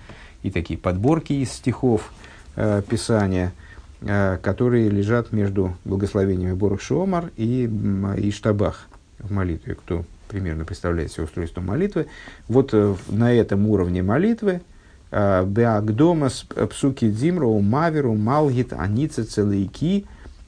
и 0.43 0.51
такие 0.51 0.79
подборки 0.79 1.33
из 1.35 1.53
стихов 1.53 2.13
а, 2.57 2.83
Писания, 2.83 3.53
которые 4.01 4.89
лежат 4.89 5.31
между 5.31 5.77
благословениями 5.85 6.55
Борух 6.55 6.81
Шомар 6.81 7.31
и, 7.37 7.71
и 8.19 8.31
Штабах 8.33 8.89
в 9.21 9.31
молитве, 9.31 9.77
кто 9.77 10.05
примерно 10.33 10.65
представляет 10.65 11.13
себе 11.13 11.25
устройство 11.25 11.61
молитвы. 11.61 12.07
Вот 12.49 12.71
э, 12.73 12.95
на 13.09 13.33
этом 13.33 13.69
уровне 13.69 14.03
молитвы 14.03 14.63
Беагдомас 15.11 16.47
псуки 16.71 17.11
дзимра 17.11 17.47
маверу 17.47 18.15
малгит 18.15 18.73
аница 18.73 19.27
целейки. 19.27 20.07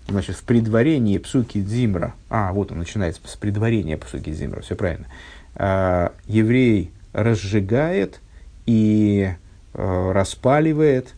Значит, 0.08 0.36
в 0.36 0.44
предварении 0.44 1.18
псуки 1.18 1.60
дзимра, 1.60 2.14
а, 2.30 2.50
вот 2.52 2.72
он 2.72 2.78
начинается 2.78 3.20
с 3.26 3.36
предварения 3.36 3.98
псуки 3.98 4.30
дзимра, 4.30 4.62
все 4.62 4.74
правильно. 4.74 5.06
А, 5.54 6.14
еврей 6.26 6.92
разжигает 7.12 8.20
и 8.64 9.34
распаливает 9.74 11.14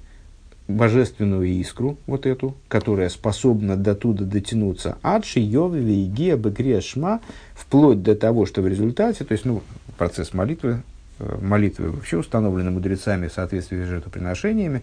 божественную 0.68 1.46
искру, 1.46 1.96
вот 2.06 2.26
эту, 2.26 2.56
которая 2.68 3.08
способна 3.08 3.76
до 3.76 3.94
туда 3.94 4.24
дотянуться, 4.24 4.98
адши, 5.02 5.40
йовы, 5.40 5.78
вейгия, 5.78 6.36
бекрия, 6.36 6.80
шма, 6.80 7.20
вплоть 7.54 8.02
до 8.02 8.16
того, 8.16 8.46
что 8.46 8.62
в 8.62 8.68
результате, 8.68 9.24
то 9.24 9.32
есть, 9.32 9.44
ну, 9.44 9.62
процесс 9.96 10.34
молитвы 10.34 10.82
Э, 11.18 11.38
молитвы 11.40 11.90
вообще 11.90 12.18
установлены 12.18 12.70
мудрецами 12.70 13.28
в 13.28 13.32
соответствии 13.32 13.82
с 13.82 13.86
жертвоприношениями. 13.86 14.82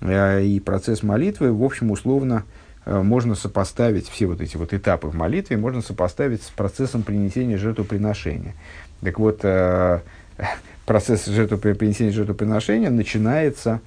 Э, 0.00 0.42
и 0.42 0.60
процесс 0.60 1.02
молитвы, 1.02 1.52
в 1.52 1.62
общем, 1.62 1.90
условно 1.90 2.44
э, 2.84 3.00
можно 3.00 3.34
сопоставить 3.34 4.08
все 4.08 4.26
вот 4.26 4.40
эти 4.40 4.56
вот 4.56 4.74
этапы 4.74 5.08
в 5.08 5.14
молитве, 5.14 5.56
можно 5.56 5.80
сопоставить 5.80 6.42
с 6.42 6.48
процессом 6.48 7.02
принесения 7.02 7.56
жертвоприношения. 7.56 8.54
Так 9.02 9.18
вот, 9.18 9.40
процесс 10.86 11.26
жертвопринесения 11.26 12.12
жертвоприношения 12.12 12.90
начинается 12.90 13.80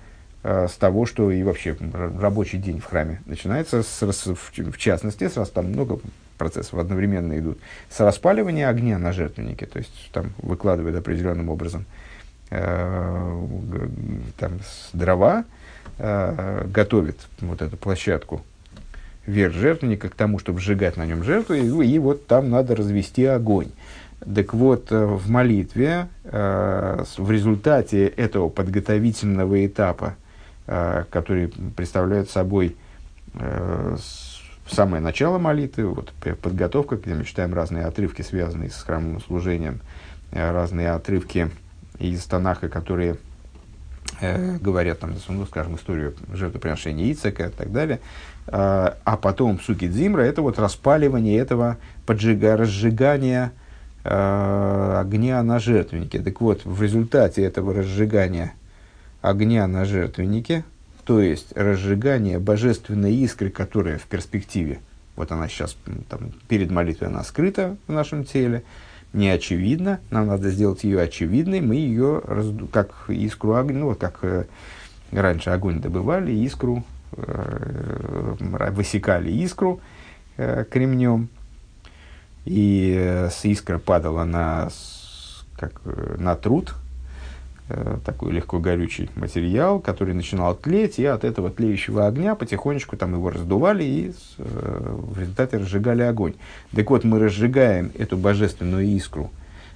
с 0.46 0.74
того, 0.74 1.08
что 1.08 1.32
и 1.32 1.42
вообще 1.42 1.76
рабочий 2.20 2.60
день 2.60 2.80
в 2.80 2.86
храме 2.86 3.20
начинается, 3.26 3.82
с, 3.82 4.02
в 4.02 4.78
частности, 4.78 5.28
с, 5.28 5.50
там 5.50 5.72
много 5.72 6.00
процессов 6.38 6.76
одновременно 6.76 7.38
идут, 7.40 7.58
с 7.90 8.00
распаливания 8.00 8.70
огня 8.70 9.00
на 9.00 9.12
жертвеннике, 9.12 9.66
то 9.66 9.80
есть 9.80 10.10
там 10.12 10.34
выкладывают 10.38 10.96
определенным 10.96 11.50
образом 11.50 11.86
э, 12.52 13.42
там, 14.38 14.60
дрова, 14.94 15.46
э, 15.98 16.68
готовит 16.68 17.18
вот 17.40 17.62
эту 17.62 17.78
площадку 17.78 18.44
вверх 19.26 19.54
жертвенника 19.54 20.10
к 20.10 20.16
тому, 20.16 20.38
чтобы 20.38 20.60
сжигать 20.60 20.98
на 20.98 21.06
нем 21.06 21.24
жертву, 21.24 21.56
и, 21.56 21.88
и 21.88 22.00
вот 22.00 22.28
там 22.28 22.50
надо 22.50 22.76
развести 22.76 23.26
огонь. 23.26 23.72
Так 24.34 24.54
вот, 24.54 24.92
э, 24.92 25.06
в 25.06 25.30
молитве, 25.30 26.08
э, 26.24 27.04
в 27.18 27.32
результате 27.32 28.08
этого 28.08 28.50
подготовительного 28.50 29.66
этапа, 29.66 30.16
э, 30.18 30.25
который 30.66 31.50
представляет 31.76 32.30
собой 32.30 32.76
э, 33.36 33.98
самое 34.68 35.02
начало 35.02 35.38
молитвы, 35.38 35.88
вот 35.88 36.14
подготовка, 36.42 36.96
где 36.96 37.14
мы 37.14 37.24
читаем 37.24 37.54
разные 37.54 37.86
отрывки, 37.86 38.22
связанные 38.22 38.70
с 38.70 38.82
храмовым 38.82 39.22
служением, 39.22 39.80
э, 40.32 40.52
разные 40.52 40.92
отрывки 40.92 41.50
из 42.00 42.24
Танаха, 42.26 42.68
которые 42.68 43.18
э, 44.22 44.58
говорят 44.58 45.00
там, 45.00 45.14
ну, 45.28 45.46
скажем, 45.46 45.76
историю 45.76 46.16
жертвоприношения 46.34 47.12
Ицека 47.12 47.48
и 47.48 47.50
так 47.50 47.72
далее, 47.72 48.00
э, 48.48 48.52
а 48.52 49.18
потом 49.18 49.60
суки 49.60 49.88
Дзимра, 49.88 50.22
это 50.22 50.42
вот 50.42 50.58
распаливание 50.58 51.38
этого 51.38 51.78
поджига, 52.06 52.58
разжигания 52.58 53.52
э, 54.04 54.98
огня 55.00 55.42
на 55.44 55.60
жертвеннике. 55.60 56.20
Так 56.20 56.42
вот, 56.42 56.66
в 56.66 56.82
результате 56.82 57.44
этого 57.44 57.74
разжигания 57.74 58.54
огня 59.30 59.68
на 59.68 59.86
жертвеннике, 59.86 60.64
то 61.04 61.20
есть 61.20 61.56
разжигание 61.56 62.40
божественной 62.40 63.14
искры, 63.16 63.50
которая 63.50 63.98
в 63.98 64.04
перспективе, 64.04 64.80
вот 65.16 65.32
она 65.32 65.48
сейчас 65.48 65.78
там, 66.10 66.32
перед 66.48 66.72
молитвой, 66.72 67.10
она 67.10 67.24
скрыта 67.24 67.78
в 67.88 67.92
нашем 67.92 68.24
теле, 68.24 68.64
не 69.14 69.30
очевидна, 69.30 70.00
нам 70.10 70.28
надо 70.28 70.52
сделать 70.52 70.84
ее 70.84 71.02
очевидной, 71.02 71.62
мы 71.62 71.76
ее, 71.76 72.22
как 72.72 73.06
искру 73.08 73.56
огня, 73.56 73.80
ну, 73.80 73.86
вот 73.88 74.00
как 74.00 74.20
э, 74.24 74.46
раньше 75.12 75.52
огонь 75.52 75.80
добывали, 75.80 76.32
искру, 76.34 76.84
э, 77.14 78.36
высекали 78.72 79.32
искру 79.32 79.80
э, 80.38 80.66
кремнем, 80.70 81.30
и 82.44 82.94
э, 82.98 83.30
с 83.30 83.46
искра 83.46 83.80
падала 83.80 84.26
на, 84.26 84.70
как, 85.56 85.82
э, 85.86 86.16
на 86.20 86.36
труд, 86.36 86.76
такой 88.06 88.32
легко 88.32 88.60
горючий 88.60 89.10
материал, 89.16 89.80
который 89.80 90.14
начинал 90.14 90.56
тлеть, 90.56 91.00
и 91.00 91.06
от 91.06 91.24
этого 91.24 91.50
тлеющего 91.50 92.06
огня 92.06 92.36
потихонечку 92.36 92.96
там 92.96 93.14
его 93.14 93.32
раздували 93.32 93.84
и 93.84 94.14
э, 94.38 94.98
в 95.10 95.20
результате 95.20 95.58
разжигали 95.58 96.04
огонь. 96.04 96.34
Так 96.76 96.90
вот, 96.92 97.04
мы 97.04 97.20
разжигаем 97.20 97.92
эту 97.98 98.18
божественную 98.18 98.86
искру 98.86 99.32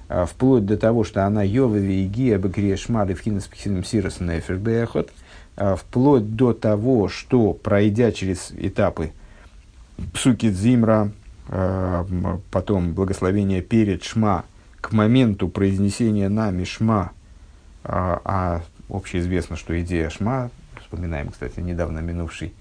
э, 0.08 0.24
вплоть 0.24 0.66
до 0.66 0.76
того, 0.76 1.02
что 1.02 1.26
она 1.26 1.42
Йовеви 1.42 2.04
и 2.04 2.06
Гия 2.06 2.38
Бекрия 2.38 2.76
Шмали 2.76 3.14
в 3.14 3.20
Хиноспихином 3.22 3.82
Сирос 3.82 4.20
Нефербехот, 4.20 5.10
э, 5.56 5.74
вплоть 5.74 6.36
до 6.36 6.52
того, 6.52 7.08
что, 7.08 7.54
пройдя 7.54 8.12
через 8.12 8.52
этапы 8.56 9.10
Псуки 10.12 10.48
Дзимра, 10.48 11.10
э, 11.48 12.04
потом 12.52 12.92
благословение 12.92 13.62
перед 13.62 14.04
Шма, 14.04 14.44
к 14.80 14.92
моменту 14.92 15.48
произнесения 15.48 16.28
нами 16.28 16.62
Шма, 16.62 17.10
а, 17.84 18.20
а 18.24 18.62
общеизвестно, 18.88 19.56
что 19.56 19.78
идея 19.80 20.10
Шма, 20.10 20.50
вспоминаем, 20.80 21.30
кстати, 21.30 21.60
недавно 21.60 22.00
минувший 22.00 22.52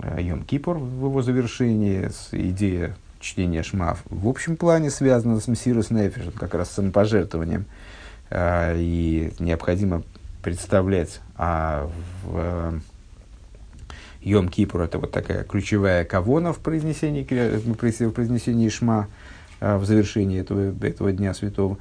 э, 0.00 0.22
Йом 0.22 0.44
Кипур 0.44 0.78
в 0.78 1.06
его 1.06 1.22
завершении, 1.22 2.10
идея 2.32 2.96
чтения 3.20 3.62
Шма 3.62 3.96
в 4.06 4.28
общем 4.28 4.56
плане 4.56 4.90
связана 4.90 5.40
с 5.40 5.48
Мсирус 5.48 5.90
Нефиш, 5.90 6.24
как 6.38 6.54
раз 6.54 6.70
с 6.70 6.74
самопожертвованием. 6.74 7.66
А, 8.30 8.74
и 8.76 9.32
необходимо 9.38 10.02
представлять, 10.42 11.20
а 11.36 11.90
в 12.24 12.80
Йом 14.20 14.48
Кипур 14.48 14.82
это 14.82 14.98
вот 14.98 15.12
такая 15.12 15.44
ключевая 15.44 16.04
кавона 16.04 16.52
в 16.52 16.58
произнесении, 16.58 17.22
в 17.22 18.10
произнесении 18.10 18.68
Шма, 18.68 19.08
а, 19.60 19.78
в 19.78 19.84
завершении 19.84 20.40
этого, 20.40 20.74
этого 20.84 21.12
Дня 21.12 21.32
Святого. 21.34 21.78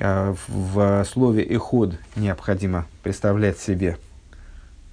А, 0.00 0.34
в 0.48 1.04
слове 1.04 1.44
«эход» 1.44 1.94
необходимо 2.16 2.86
представлять 3.02 3.58
себе 3.58 3.96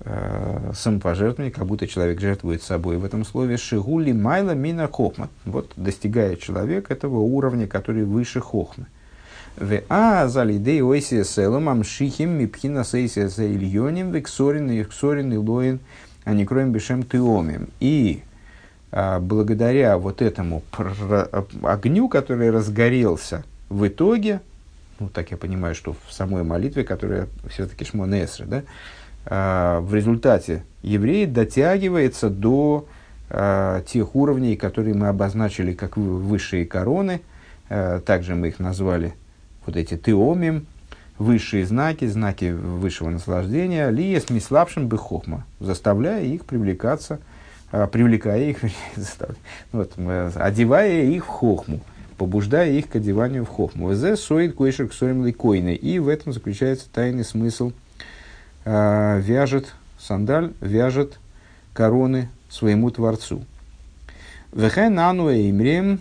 э, 0.01 0.71
самопожертвование, 0.75 1.51
как 1.51 1.65
будто 1.65 1.87
человек 1.87 2.19
жертвует 2.19 2.61
собой. 2.61 2.97
В 2.97 3.05
этом 3.05 3.25
слове 3.25 3.57
«шигули 3.57 4.11
майла 4.11 4.51
мина 4.51 4.87
хохма». 4.87 5.29
Вот 5.45 5.71
достигает 5.75 6.39
человек 6.39 6.91
этого 6.91 7.17
уровня, 7.17 7.67
который 7.67 8.03
выше 8.03 8.41
хохмы. 8.41 8.85
В 9.57 9.81
а 9.89 10.27
залидей 10.27 10.81
ойсия 10.81 11.23
селом 11.23 11.67
амшихим 11.67 12.29
мипхина 12.29 12.83
сейсия 12.85 13.27
за 13.27 13.45
ильоним 13.45 14.11
вексорин 14.11 14.71
и 14.71 14.83
ксорин 14.83 15.33
и 15.33 15.37
лоин 15.37 15.79
а 16.23 16.33
не 16.33 16.45
кроем 16.45 16.71
бешем 16.71 17.03
теомим. 17.03 17.69
И 17.79 18.21
а, 18.91 19.19
благодаря 19.19 19.97
вот 19.97 20.21
этому 20.21 20.63
огню, 21.63 22.07
который 22.07 22.51
разгорелся 22.51 23.43
в 23.69 23.87
итоге, 23.87 24.41
ну, 25.01 25.09
так 25.09 25.31
я 25.31 25.37
понимаю, 25.37 25.73
что 25.73 25.95
в 26.07 26.13
самой 26.13 26.43
молитве, 26.43 26.83
которая 26.83 27.27
все-таки 27.49 27.83
Шмонесры, 27.83 28.45
да, 28.45 28.63
э, 29.25 29.79
в 29.79 29.95
результате 29.95 30.63
еврей 30.83 31.25
дотягивается 31.25 32.29
до 32.29 32.87
э, 33.29 33.81
тех 33.87 34.15
уровней, 34.15 34.55
которые 34.55 34.93
мы 34.93 35.07
обозначили 35.07 35.73
как 35.73 35.97
высшие 35.97 36.65
короны, 36.65 37.21
э, 37.69 37.99
также 38.05 38.35
мы 38.35 38.49
их 38.49 38.59
назвали 38.59 39.13
вот 39.65 39.75
эти 39.75 39.97
теомим, 39.97 40.67
высшие 41.17 41.65
знаки, 41.65 42.05
знаки 42.05 42.51
высшего 42.51 43.09
наслаждения, 43.09 43.89
лиес 43.89 44.29
мислапшим 44.29 44.87
бехохма, 44.87 45.45
заставляя 45.59 46.23
их 46.23 46.45
привлекаться, 46.45 47.19
э, 47.71 47.87
привлекая 47.87 48.51
их, 48.51 48.59
вот, 49.71 49.93
одевая 50.35 51.05
их 51.05 51.25
в 51.25 51.29
хохму 51.29 51.81
побуждая 52.21 52.69
их 52.69 52.88
к 52.88 52.97
одеванию 52.97 53.45
в 53.45 53.49
хохму. 53.49 53.95
Зе 53.95 54.15
соид 54.15 54.53
койшер 54.53 54.88
к 54.88 54.93
койны. 55.36 55.73
И 55.73 55.97
в 55.97 56.07
этом 56.07 56.34
заключается 56.34 56.86
тайный 56.93 57.25
смысл. 57.25 57.71
Э, 58.63 59.19
вяжет 59.19 59.73
сандаль, 59.97 60.53
вяжет 60.62 61.17
короны 61.73 62.29
своему 62.47 62.91
Творцу. 62.91 63.43
Вехай 64.53 64.91
нану 64.91 65.31
имрем 65.31 65.99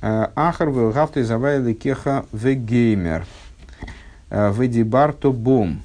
ахар 0.00 0.70
велгавты 0.70 1.22
завайли 1.22 1.74
кеха 1.74 2.26
вегеймер. 2.32 3.24
Ведибарто 4.30 5.30
бом. 5.30 5.80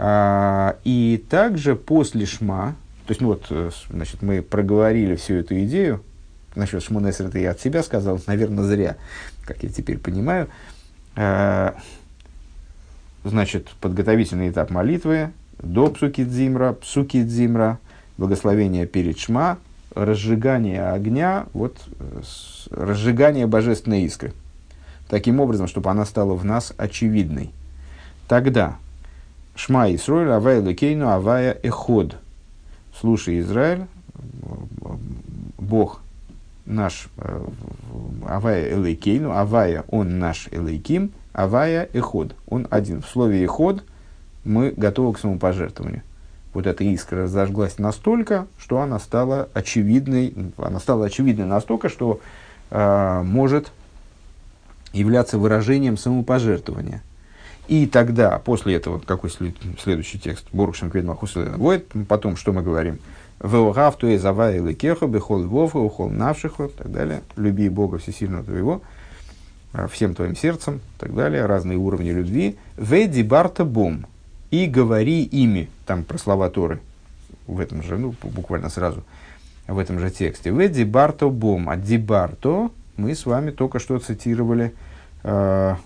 И 0.00 1.24
также 1.28 1.76
после 1.76 2.24
шма, 2.24 2.74
то 3.06 3.10
есть, 3.10 3.20
ну 3.20 3.28
вот, 3.28 3.74
значит, 3.90 4.22
мы 4.22 4.40
проговорили 4.40 5.14
всю 5.16 5.34
эту 5.34 5.62
идею, 5.64 6.00
насчет 6.56 6.82
Шмонесер 6.82 7.26
это 7.26 7.38
я 7.38 7.52
от 7.52 7.60
себя 7.60 7.82
сказал, 7.82 8.20
наверное, 8.26 8.64
зря, 8.64 8.96
как 9.44 9.62
я 9.62 9.68
теперь 9.68 9.98
понимаю. 9.98 10.48
Э, 11.14 11.72
значит, 13.24 13.68
подготовительный 13.80 14.50
этап 14.50 14.70
молитвы, 14.70 15.30
до 15.58 15.88
псуки 15.90 16.24
дзимра, 16.24 16.72
псуки 16.72 17.22
дзимра, 17.22 17.78
благословение 18.18 18.86
перед 18.86 19.18
шма, 19.18 19.58
разжигание 19.94 20.88
огня, 20.88 21.46
вот, 21.52 21.78
разжигание 22.70 23.46
божественной 23.46 24.02
искры. 24.02 24.32
Таким 25.08 25.40
образом, 25.40 25.68
чтобы 25.68 25.90
она 25.90 26.04
стала 26.04 26.34
в 26.34 26.44
нас 26.44 26.72
очевидной. 26.76 27.50
Тогда 28.28 28.76
Шма 29.54 29.94
Исроиль, 29.94 30.30
Авая 30.30 30.60
Лукейну, 30.60 31.08
Авая 31.08 31.56
Эход. 31.62 32.16
Слушай, 33.00 33.40
Израиль, 33.40 33.86
Бог 35.58 36.00
наш 36.66 37.08
э, 37.18 37.44
Авая 38.26 38.72
Элейкейну, 38.72 39.32
Авая 39.32 39.84
он 39.88 40.18
наш 40.18 40.48
Элейким, 40.50 41.12
Авая 41.32 41.88
Эход, 41.92 42.34
он 42.48 42.66
один. 42.70 43.02
В 43.02 43.08
слове 43.08 43.44
Эход 43.44 43.84
мы 44.44 44.72
готовы 44.76 45.14
к 45.14 45.18
самопожертвованию. 45.18 46.02
Вот 46.52 46.66
эта 46.66 46.84
искра 46.84 47.26
зажглась 47.26 47.78
настолько, 47.78 48.46
что 48.58 48.80
она 48.80 48.98
стала 48.98 49.48
очевидной, 49.52 50.34
она 50.56 50.80
стала 50.80 51.06
очевидной 51.06 51.44
настолько, 51.44 51.88
что 51.88 52.20
э, 52.70 53.22
может 53.22 53.72
являться 54.92 55.38
выражением 55.38 55.96
самопожертвования. 55.96 57.02
И 57.68 57.86
тогда, 57.86 58.38
после 58.38 58.76
этого, 58.76 59.00
какой 59.00 59.30
след, 59.30 59.56
следующий 59.82 60.18
текст? 60.18 60.46
Борушем 60.52 60.90
Кведмахусу 60.90 61.44
потом 62.08 62.36
что 62.36 62.52
мы 62.52 62.62
говорим? 62.62 62.98
Веогавту 63.42 64.08
и 64.08 64.16
завай 64.16 64.58
лекеха, 64.58 65.06
бехол 65.06 65.42
вовха, 65.44 65.78
ухол 65.78 66.08
навшиху, 66.08 66.64
и 66.64 66.68
так 66.68 66.90
далее. 66.90 67.22
Люби 67.36 67.68
Бога 67.68 67.98
всесильного 67.98 68.44
твоего, 68.44 68.82
а, 69.72 69.88
всем 69.88 70.14
твоим 70.14 70.34
сердцем, 70.34 70.76
и 70.76 71.00
так 71.00 71.14
далее. 71.14 71.44
Разные 71.46 71.76
уровни 71.76 72.10
любви. 72.10 72.56
Веди 72.76 73.22
барта 73.22 73.64
бом. 73.64 74.06
И 74.50 74.66
говори 74.66 75.22
ими. 75.22 75.68
Там 75.84 76.04
про 76.04 76.18
слова 76.18 76.48
Торы. 76.48 76.80
В 77.46 77.60
этом 77.60 77.82
же, 77.82 77.98
ну, 77.98 78.14
буквально 78.22 78.70
сразу, 78.70 79.02
в 79.68 79.78
этом 79.78 79.98
же 79.98 80.10
тексте. 80.10 80.50
Веди 80.50 80.84
барто 80.84 81.28
бом. 81.28 81.68
А 81.68 81.76
дибарто 81.76 82.70
мы 82.96 83.14
с 83.14 83.26
вами 83.26 83.50
только 83.50 83.78
что 83.78 83.98
цитировали, 83.98 84.72
э, 85.22 85.76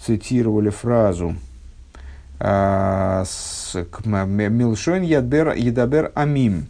цитировали 0.00 0.70
фразу 0.70 1.36
Милшойн 4.48 5.02
Ядабер 5.02 6.12
Амим, 6.14 6.68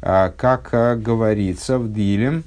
а, 0.00 0.30
как 0.30 0.70
а, 0.72 0.96
говорится 0.96 1.78
в 1.78 1.92
Диле, 1.92 2.42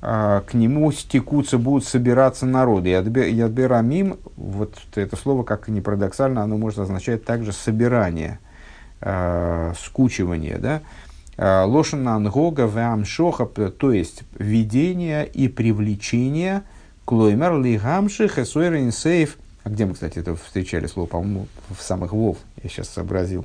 к 0.00 0.48
нему 0.52 0.92
стекутся, 0.92 1.58
будут 1.58 1.84
собираться 1.84 2.46
народы. 2.46 2.90
Ядбер 2.90 3.72
Амим, 3.72 4.18
вот 4.36 4.76
это 4.94 5.16
слово, 5.16 5.42
как 5.42 5.66
ни 5.68 5.80
парадоксально, 5.80 6.42
оно 6.42 6.56
может 6.58 6.78
означать 6.78 7.24
также 7.24 7.50
собирание, 7.52 8.38
скучивание, 9.00 10.58
да, 10.58 10.82
Лошана 11.66 12.14
Ангога 12.14 12.68
Вамшоха, 12.68 13.46
то 13.46 13.90
есть 13.90 14.22
видение 14.38 15.26
и 15.26 15.48
привлечение 15.48 16.62
Клоймер 17.04 17.58
Лигамши 17.58 18.28
Хесуэрин 18.28 18.92
Сейф 18.92 19.38
А 19.66 19.68
где 19.68 19.84
мы, 19.84 19.94
кстати, 19.94 20.20
это 20.20 20.36
встречали 20.36 20.86
слово, 20.86 21.08
по-моему, 21.08 21.48
в 21.76 21.82
самых 21.82 22.12
Вов, 22.12 22.38
я 22.62 22.70
сейчас 22.70 22.88
сообразил. 22.88 23.44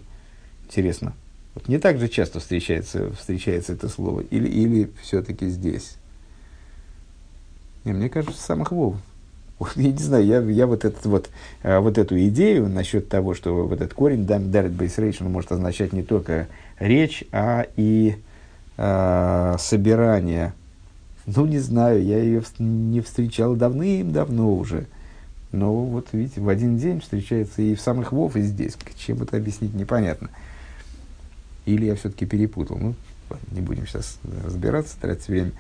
Интересно. 0.66 1.14
Вот 1.56 1.68
не 1.68 1.80
так 1.80 1.98
же 1.98 2.08
часто 2.08 2.40
встречается, 2.40 3.12
встречается 3.14 3.74
это 3.74 3.90
слово, 3.90 4.22
или, 4.22 4.48
или 4.48 4.92
все-таки 5.02 5.50
здесь? 5.50 5.96
Не, 7.86 7.94
мне 7.94 8.08
кажется, 8.08 8.38
в 8.38 8.46
самых 8.46 8.72
Вов. 8.72 8.98
Я 9.76 9.92
не 9.92 9.98
знаю, 9.98 10.24
я, 10.24 10.42
я 10.42 10.68
вот, 10.68 10.86
этот, 10.86 11.04
вот, 11.08 11.32
э, 11.64 11.80
вот 11.80 11.98
эту 11.98 12.16
идею 12.28 12.70
насчет 12.70 13.10
того, 13.10 13.34
что 13.34 13.66
вот 13.66 13.82
этот 13.82 13.96
корень 13.96 14.28
дарит 14.28 14.74
бейсрейшн 14.74 15.26
может 15.26 15.52
означать 15.52 15.92
не 15.92 16.04
только 16.04 16.50
речь, 16.78 17.24
а 17.32 17.66
и 17.78 18.18
э, 18.78 19.56
собирание. 19.58 20.54
Ну, 21.26 21.48
не 21.48 21.58
знаю, 21.58 22.06
я 22.06 22.20
ее 22.20 22.44
не 22.60 23.02
встречал 23.02 23.56
давным-давно 23.56 24.54
уже. 24.54 24.86
Но 25.52 25.74
вот, 25.74 26.08
видите, 26.14 26.40
в 26.40 26.48
один 26.48 26.78
день 26.78 27.02
встречается 27.02 27.62
и 27.62 27.76
в 27.76 27.82
самых 27.82 28.12
Вов, 28.12 28.36
и 28.36 28.42
здесь. 28.42 28.78
Чем 28.98 29.22
это 29.22 29.38
объяснить, 29.38 29.74
непонятно. 29.74 30.30
Или 31.66 31.86
я 31.86 31.96
все-таки 31.96 32.26
перепутал. 32.26 32.78
Ну, 32.78 32.96
не 33.52 33.62
будем 33.62 33.86
сейчас 33.86 34.18
разбираться, 34.46 34.98
тратить 35.00 35.28
время. 35.28 35.52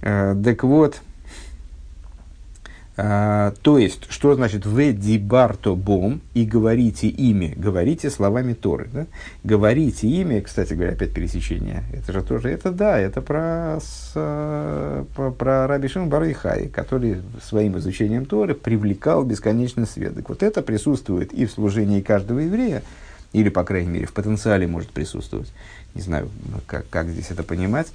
Э, 0.00 0.34
так 0.42 0.62
вот, 0.64 1.00
а, 2.96 3.52
то 3.62 3.78
есть, 3.78 4.06
что 4.08 4.34
значит 4.34 4.66
«в 4.66 4.92
дибарто 4.92 5.74
бом» 5.74 6.20
и 6.32 6.44
говорите 6.44 7.08
ими, 7.08 7.52
говорите 7.56 8.08
словами 8.08 8.52
Торы. 8.52 8.88
Да? 8.92 9.06
Говорите 9.42 10.06
ими, 10.06 10.38
кстати 10.38 10.74
говоря, 10.74 10.92
опять 10.92 11.12
пересечение, 11.12 11.82
это 11.92 12.12
же 12.12 12.22
тоже, 12.22 12.50
это 12.50 12.70
да, 12.70 12.96
это 12.96 13.20
про, 13.20 13.80
с, 13.80 14.12
про, 14.12 15.30
про 15.32 15.66
Раби 15.66 15.88
Шимон 15.88 16.08
Барайхай, 16.08 16.68
который 16.68 17.22
своим 17.42 17.76
изучением 17.78 18.26
Торы 18.26 18.54
привлекал 18.54 19.24
бесконечный 19.24 19.88
свет. 19.88 20.14
Так 20.14 20.28
вот 20.28 20.44
это 20.44 20.62
присутствует 20.62 21.32
и 21.32 21.46
в 21.46 21.50
служении 21.50 22.00
каждого 22.00 22.38
еврея, 22.38 22.84
или, 23.32 23.48
по 23.48 23.64
крайней 23.64 23.90
мере, 23.90 24.06
в 24.06 24.12
потенциале 24.12 24.68
может 24.68 24.90
присутствовать. 24.90 25.52
Не 25.96 26.02
знаю, 26.02 26.30
как, 26.66 26.88
как 26.90 27.08
здесь 27.08 27.32
это 27.32 27.42
понимать. 27.42 27.88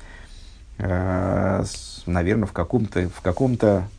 А, 0.78 1.64
наверное, 2.06 2.48
в 2.48 2.52
каком-то, 2.52 3.08
в 3.08 3.22
каком-то 3.22 3.88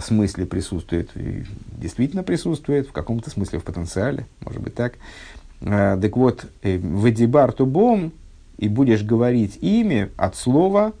смысле 0.00 0.46
присутствует, 0.46 1.10
и 1.16 1.44
действительно 1.72 2.22
присутствует, 2.22 2.88
в 2.88 2.92
каком-то 2.92 3.30
смысле 3.30 3.58
в 3.58 3.64
потенциале, 3.64 4.26
может 4.40 4.60
быть 4.60 4.74
так. 4.74 4.94
Э, 5.60 5.98
так 6.00 6.16
вот, 6.16 6.46
э, 6.62 6.78
«Вадибар 6.78 7.52
тубом» 7.52 8.12
и 8.58 8.68
будешь 8.68 9.02
говорить 9.02 9.58
ими 9.60 10.10
от 10.16 10.36
слова 10.36 10.92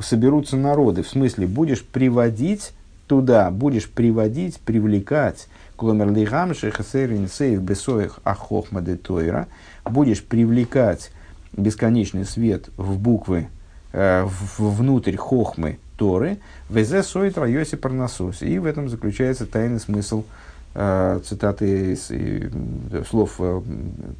соберутся 0.00 0.56
народы, 0.56 1.02
в 1.02 1.08
смысле 1.08 1.46
будешь 1.46 1.84
приводить 1.84 2.72
туда, 3.06 3.50
будешь 3.50 3.88
приводить, 3.88 4.58
привлекать, 4.60 5.48
кломер 5.76 6.10
лигам 6.12 6.54
шехасерин 6.54 7.28
сейв 7.28 7.60
бесоих 7.62 8.20
ахохма 8.24 8.80
де 8.80 8.96
тойра, 8.96 9.48
будешь 9.84 10.22
привлекать 10.22 11.10
бесконечный 11.52 12.24
свет 12.24 12.68
в 12.76 12.98
буквы, 12.98 13.48
э, 13.92 14.26
внутрь 14.58 15.16
хохмы 15.16 15.78
Торы, 15.96 16.38
«Везе 16.68 17.02
соит 17.02 17.38
райоси 17.38 17.76
парнасос». 17.76 18.42
И 18.42 18.58
в 18.58 18.66
этом 18.66 18.88
заключается 18.88 19.46
тайный 19.46 19.80
смысл 19.80 20.24
э, 20.74 21.20
цитаты 21.24 21.92
из 21.92 22.10
э, 22.10 22.50
слов 23.08 23.36
э, 23.38 23.62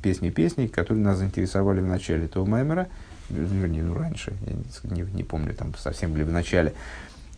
песни 0.03 0.31
песни, 0.31 0.67
которые 0.67 1.05
нас 1.05 1.19
заинтересовали 1.19 1.81
в 1.81 1.87
начале 1.87 2.25
этого 2.25 2.47
маймера, 2.47 2.89
вернее, 3.29 3.83
ну, 3.83 3.95
раньше, 3.95 4.33
я 4.47 4.95
не, 4.95 5.03
не 5.03 5.23
помню, 5.23 5.55
там 5.55 5.75
совсем 5.77 6.17
ли 6.17 6.25
в 6.25 6.33
начале, 6.33 6.73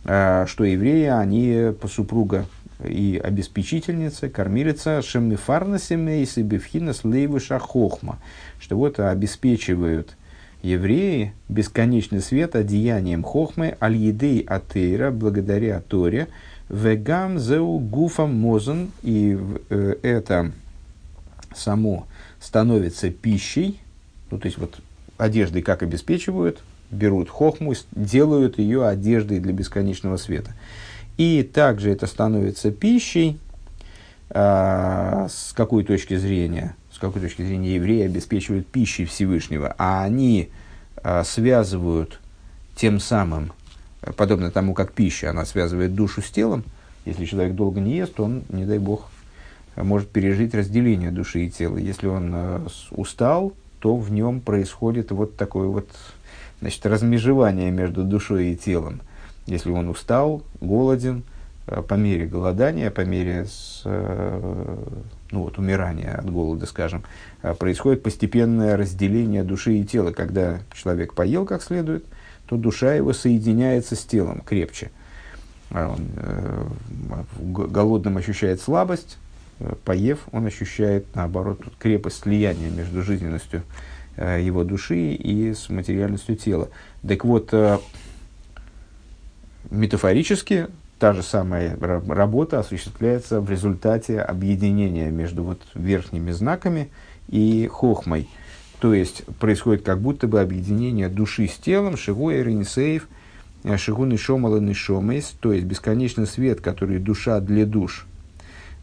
э, 0.05 0.45
что 0.47 0.63
евреи, 0.63 1.07
они 1.07 1.73
по 1.79 1.87
супруга 1.87 2.45
и 2.83 3.19
обеспечительница, 3.21 4.29
кормилица 4.29 5.01
шемифарна 5.01 5.79
семейс 5.79 6.37
и 6.37 6.43
бифхинас 6.43 7.03
лейвыша 7.03 7.59
хохма, 7.59 8.19
что 8.59 8.77
вот 8.77 8.99
обеспечивают 8.99 10.15
евреи 10.61 11.33
бесконечный 11.47 12.21
свет 12.21 12.55
одеянием 12.55 13.23
хохмы 13.23 13.77
аль-едей 13.81 14.41
атеира 14.41 15.11
благодаря 15.11 15.81
Торе 15.81 16.27
вегам 16.69 17.39
зеу 17.39 17.79
гуфам 17.79 18.35
мозен 18.35 18.91
и 19.01 19.37
э, 19.69 19.95
это 20.01 20.51
само 21.55 22.05
становится 22.39 23.09
пищей, 23.09 23.79
ну 24.31 24.37
то 24.37 24.45
есть 24.45 24.57
вот 24.57 24.79
одеждой 25.17 25.61
как 25.61 25.83
обеспечивают, 25.83 26.59
берут 26.91 27.29
хохму, 27.29 27.73
делают 27.91 28.57
ее 28.59 28.87
одеждой 28.87 29.39
для 29.39 29.53
бесконечного 29.53 30.17
света. 30.17 30.53
И 31.17 31.43
также 31.43 31.91
это 31.91 32.07
становится 32.07 32.71
пищей, 32.71 33.37
а, 34.29 35.27
с 35.29 35.53
какой 35.53 35.83
точки 35.83 36.15
зрения? 36.15 36.75
С 36.99 37.01
какой 37.01 37.21
точки 37.21 37.43
зрения 37.43 37.75
евреи 37.75 38.03
обеспечивают 38.03 38.67
пищей 38.67 39.05
Всевышнего, 39.05 39.73
а 39.77 40.03
они 40.03 40.49
а, 40.97 41.23
связывают 41.23 42.19
тем 42.75 42.99
самым, 42.99 43.53
подобно 44.17 44.51
тому, 44.51 44.73
как 44.73 44.91
пища, 44.91 45.29
она 45.29 45.45
связывает 45.45 45.95
душу 45.95 46.21
с 46.21 46.29
телом. 46.29 46.65
Если 47.05 47.23
человек 47.23 47.55
долго 47.55 47.79
не 47.79 47.95
ест, 47.95 48.19
он, 48.19 48.43
не 48.49 48.65
дай 48.65 48.79
бог, 48.79 49.09
может 49.77 50.09
пережить 50.09 50.53
разделение 50.53 51.09
души 51.09 51.45
и 51.45 51.49
тела. 51.49 51.77
Если 51.77 52.07
он 52.07 52.31
э, 52.33 52.67
устал, 52.91 53.53
то 53.79 53.95
в 53.95 54.11
нем 54.11 54.41
происходит 54.41 55.11
вот 55.11 55.37
такое 55.37 55.69
вот 55.69 55.87
значит, 56.59 56.85
размежевание 56.85 57.71
между 57.71 58.03
душой 58.03 58.47
и 58.47 58.57
телом. 58.57 58.99
Если 59.45 59.71
он 59.71 59.87
устал, 59.87 60.43
голоден, 60.59 61.19
э, 61.19 61.38
по 61.69 61.93
мере 61.93 62.25
голодания, 62.25 62.89
по 62.89 63.01
мере 63.01 63.45
с, 63.45 63.83
э, 63.85 64.77
ну 65.31 65.43
вот, 65.43 65.57
умирания 65.57 66.15
от 66.15 66.29
голода, 66.31 66.65
скажем, 66.65 67.03
а, 67.41 67.53
происходит 67.53 68.01
постепенное 68.01 68.75
разделение 68.75 69.43
души 69.43 69.75
и 69.75 69.83
тела. 69.83 70.11
Когда 70.11 70.59
человек 70.73 71.13
поел 71.13 71.45
как 71.45 71.61
следует, 71.61 72.05
то 72.47 72.57
душа 72.57 72.93
его 72.93 73.13
соединяется 73.13 73.95
с 73.95 74.03
телом 74.03 74.41
крепче. 74.41 74.89
А 75.71 75.93
он, 75.95 76.07
э, 76.15 76.67
голодным 77.67 78.17
ощущает 78.17 78.59
слабость, 78.59 79.19
э, 79.59 79.73
поев, 79.85 80.19
он 80.31 80.47
ощущает, 80.47 81.05
наоборот, 81.13 81.61
крепость 81.77 82.23
слияния 82.23 82.71
между 82.71 83.03
жизненностью 83.03 83.61
э, 84.15 84.41
его 84.41 84.63
души 84.63 85.13
и 85.13 85.53
с 85.53 85.69
материальностью 85.69 86.35
тела. 86.35 86.69
Так 87.07 87.23
вот, 87.23 87.49
э, 87.53 87.77
метафорически 89.69 90.67
та 90.99 91.13
же 91.13 91.23
самая 91.23 91.77
работа 91.79 92.59
осуществляется 92.59 93.39
в 93.39 93.49
результате 93.49 94.19
объединения 94.19 95.09
между 95.09 95.43
вот 95.43 95.61
верхними 95.73 96.31
знаками 96.31 96.89
и 97.29 97.67
хохмой. 97.71 98.27
То 98.79 98.93
есть 98.93 99.23
происходит 99.39 99.83
как 99.83 99.99
будто 99.99 100.27
бы 100.27 100.41
объединение 100.41 101.09
души 101.09 101.47
с 101.47 101.55
телом, 101.55 101.97
шигу 101.97 102.31
и 102.31 102.43
ринсейв, 102.43 103.07
э, 103.63 103.77
шигу 103.77 104.05
нишомала 104.05 104.57
нишомейс, 104.57 105.33
то 105.39 105.53
есть 105.53 105.65
бесконечный 105.65 106.27
свет, 106.27 106.61
который 106.61 106.99
душа 106.99 107.39
для 107.39 107.65
душ. 107.65 108.05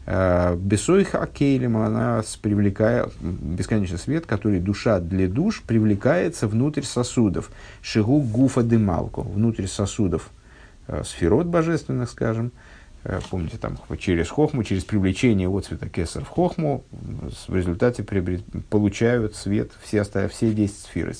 Э, 0.05 0.55
Бесойх 0.55 1.13
акейлем, 1.15 1.77
она 1.77 2.23
привлекает, 2.41 3.11
бесконечный 3.21 3.99
свет, 3.99 4.25
который 4.25 4.59
душа 4.59 4.99
для 4.99 5.27
душ 5.27 5.63
привлекается 5.65 6.47
внутрь 6.47 6.83
сосудов. 6.83 7.51
Шигу 7.81 8.21
гуфа 8.21 8.63
демалку, 8.63 9.21
внутрь 9.21 9.67
сосудов 9.67 10.31
сферот 11.03 11.47
божественных, 11.47 12.09
скажем, 12.09 12.51
э, 13.03 13.19
помните, 13.29 13.57
там, 13.57 13.77
через 13.99 14.29
хохму, 14.29 14.63
через 14.63 14.83
привлечение 14.83 15.49
от 15.49 15.65
цвета 15.65 15.89
кесар 15.89 16.23
в 16.23 16.29
хохму, 16.29 16.83
в 17.47 17.55
результате 17.55 18.03
приобрет, 18.03 18.41
получают 18.69 19.35
свет 19.35 19.71
все, 19.81 20.03
все 20.03 20.53
10 20.53 20.75
сферы. 20.75 21.15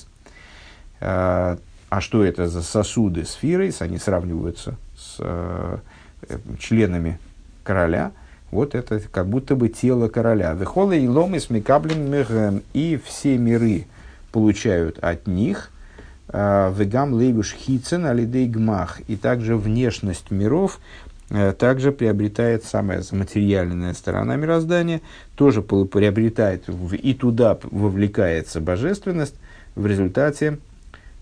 А, 1.00 1.58
а 1.90 2.00
что 2.00 2.24
это 2.24 2.48
за 2.48 2.62
сосуды 2.62 3.24
сферы? 3.24 3.72
Они 3.80 3.98
сравниваются 3.98 4.76
с 4.96 5.16
э, 5.20 5.78
членами 6.58 7.18
короля. 7.62 8.12
Вот 8.50 8.74
это 8.74 9.00
как 9.00 9.28
будто 9.28 9.54
бы 9.56 9.68
тело 9.68 10.08
короля. 10.08 10.54
Вехола 10.54 10.92
и 10.92 11.06
ломы 11.06 11.40
с 11.40 11.50
и 12.72 13.00
все 13.04 13.36
миры 13.36 13.86
получают 14.32 14.98
от 14.98 15.26
них– 15.26 15.70
Э, 15.77 15.77
вегам 16.30 17.14
лейбуш 17.14 17.54
хицен 17.54 18.06
алидей 18.06 18.46
гмах. 18.48 19.00
И 19.08 19.16
также 19.16 19.56
внешность 19.56 20.30
миров 20.30 20.78
э, 21.30 21.54
также 21.58 21.90
приобретает 21.90 22.64
самая 22.64 23.02
материальная 23.12 23.94
сторона 23.94 24.36
мироздания, 24.36 25.00
тоже 25.36 25.62
приобретает 25.62 26.68
и 26.68 27.14
туда 27.14 27.58
вовлекается 27.62 28.60
божественность 28.60 29.36
в 29.74 29.86
результате 29.86 30.58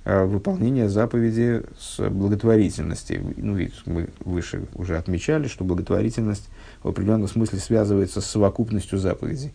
э, 0.05 0.25
выполнения 0.25 0.89
заповеди 0.89 1.63
с 1.79 2.01
благотворительности. 2.09 3.23
Ну, 3.37 3.55
ведь 3.55 3.75
мы 3.87 4.09
выше 4.25 4.63
уже 4.75 4.97
отмечали, 4.97 5.47
что 5.47 5.63
благотворительность 5.63 6.49
в 6.83 6.89
определенном 6.89 7.29
смысле 7.29 7.61
связывается 7.61 8.21
с 8.21 8.27
совокупностью 8.27 8.99
заповедей. 8.99 9.53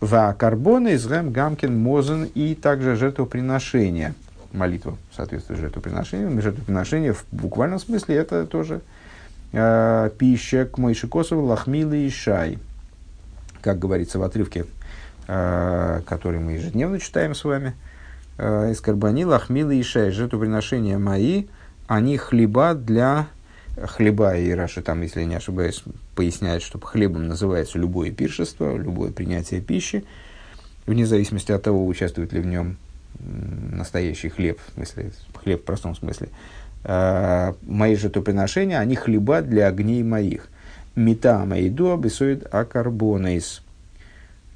Ва 0.00 0.34
карбона 0.36 0.88
из 0.88 1.06
гамкин 1.06 1.78
мозен 1.78 2.24
и 2.24 2.56
также 2.56 2.96
жертвоприношения– 2.96 4.16
молитва 4.52 4.96
соответствует 5.14 5.60
жертвоприношению. 5.60 6.40
Жертвоприношение 6.40 7.12
в 7.12 7.24
буквальном 7.32 7.78
смысле 7.78 8.16
это 8.16 8.46
тоже 8.46 8.80
э, 9.52 10.10
пища 10.18 10.66
к 10.66 10.78
Мойши 10.78 11.08
Косову 11.08 11.44
лахмилы 11.46 12.06
и 12.06 12.10
шай. 12.10 12.58
Как 13.60 13.78
говорится 13.78 14.18
в 14.18 14.22
отрывке, 14.22 14.66
э, 15.28 16.00
который 16.06 16.40
мы 16.40 16.52
ежедневно 16.52 16.98
читаем 17.00 17.34
с 17.34 17.44
вами. 17.44 17.74
Э, 18.38 18.70
из 18.70 18.80
карбани 18.80 19.24
лахмилы 19.24 19.76
и 19.76 19.82
шай. 19.82 20.10
Жертвоприношения 20.10 20.98
мои, 20.98 21.46
они 21.86 22.16
хлеба 22.16 22.74
для 22.74 23.26
хлеба, 23.86 24.36
и 24.36 24.50
Раша 24.50 24.82
там, 24.82 25.02
если 25.02 25.24
не 25.24 25.34
ошибаюсь, 25.34 25.82
поясняет, 26.14 26.62
что 26.62 26.78
хлебом 26.78 27.28
называется 27.28 27.78
любое 27.78 28.10
пиршество, 28.10 28.76
любое 28.76 29.12
принятие 29.12 29.60
пищи, 29.60 30.04
вне 30.86 31.06
зависимости 31.06 31.52
от 31.52 31.62
того, 31.62 31.86
участвует 31.86 32.32
ли 32.32 32.40
в 32.40 32.46
нем 32.46 32.76
настоящий 33.18 34.28
хлеб, 34.28 34.58
в 34.66 34.74
смысле, 34.74 35.12
хлеб 35.34 35.62
в 35.62 35.64
простом 35.64 35.94
смысле. 35.94 36.28
А, 36.84 37.54
мои 37.62 37.96
жертвоприношения, 37.96 38.78
они 38.78 38.96
хлеба 38.96 39.42
для 39.42 39.68
огней 39.68 40.02
моих. 40.02 40.48
Мета 40.94 41.44
маиду 41.44 41.92
обесует 41.92 42.52
акарбонейс 42.52 43.62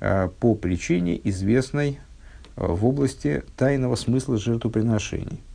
а, 0.01 0.29
по 0.29 0.55
причине 0.55 1.21
известной 1.25 2.01
в 2.57 2.87
области 2.87 3.43
тайного 3.57 3.97
смысла 3.97 4.39
жертвоприношений– 4.39 5.41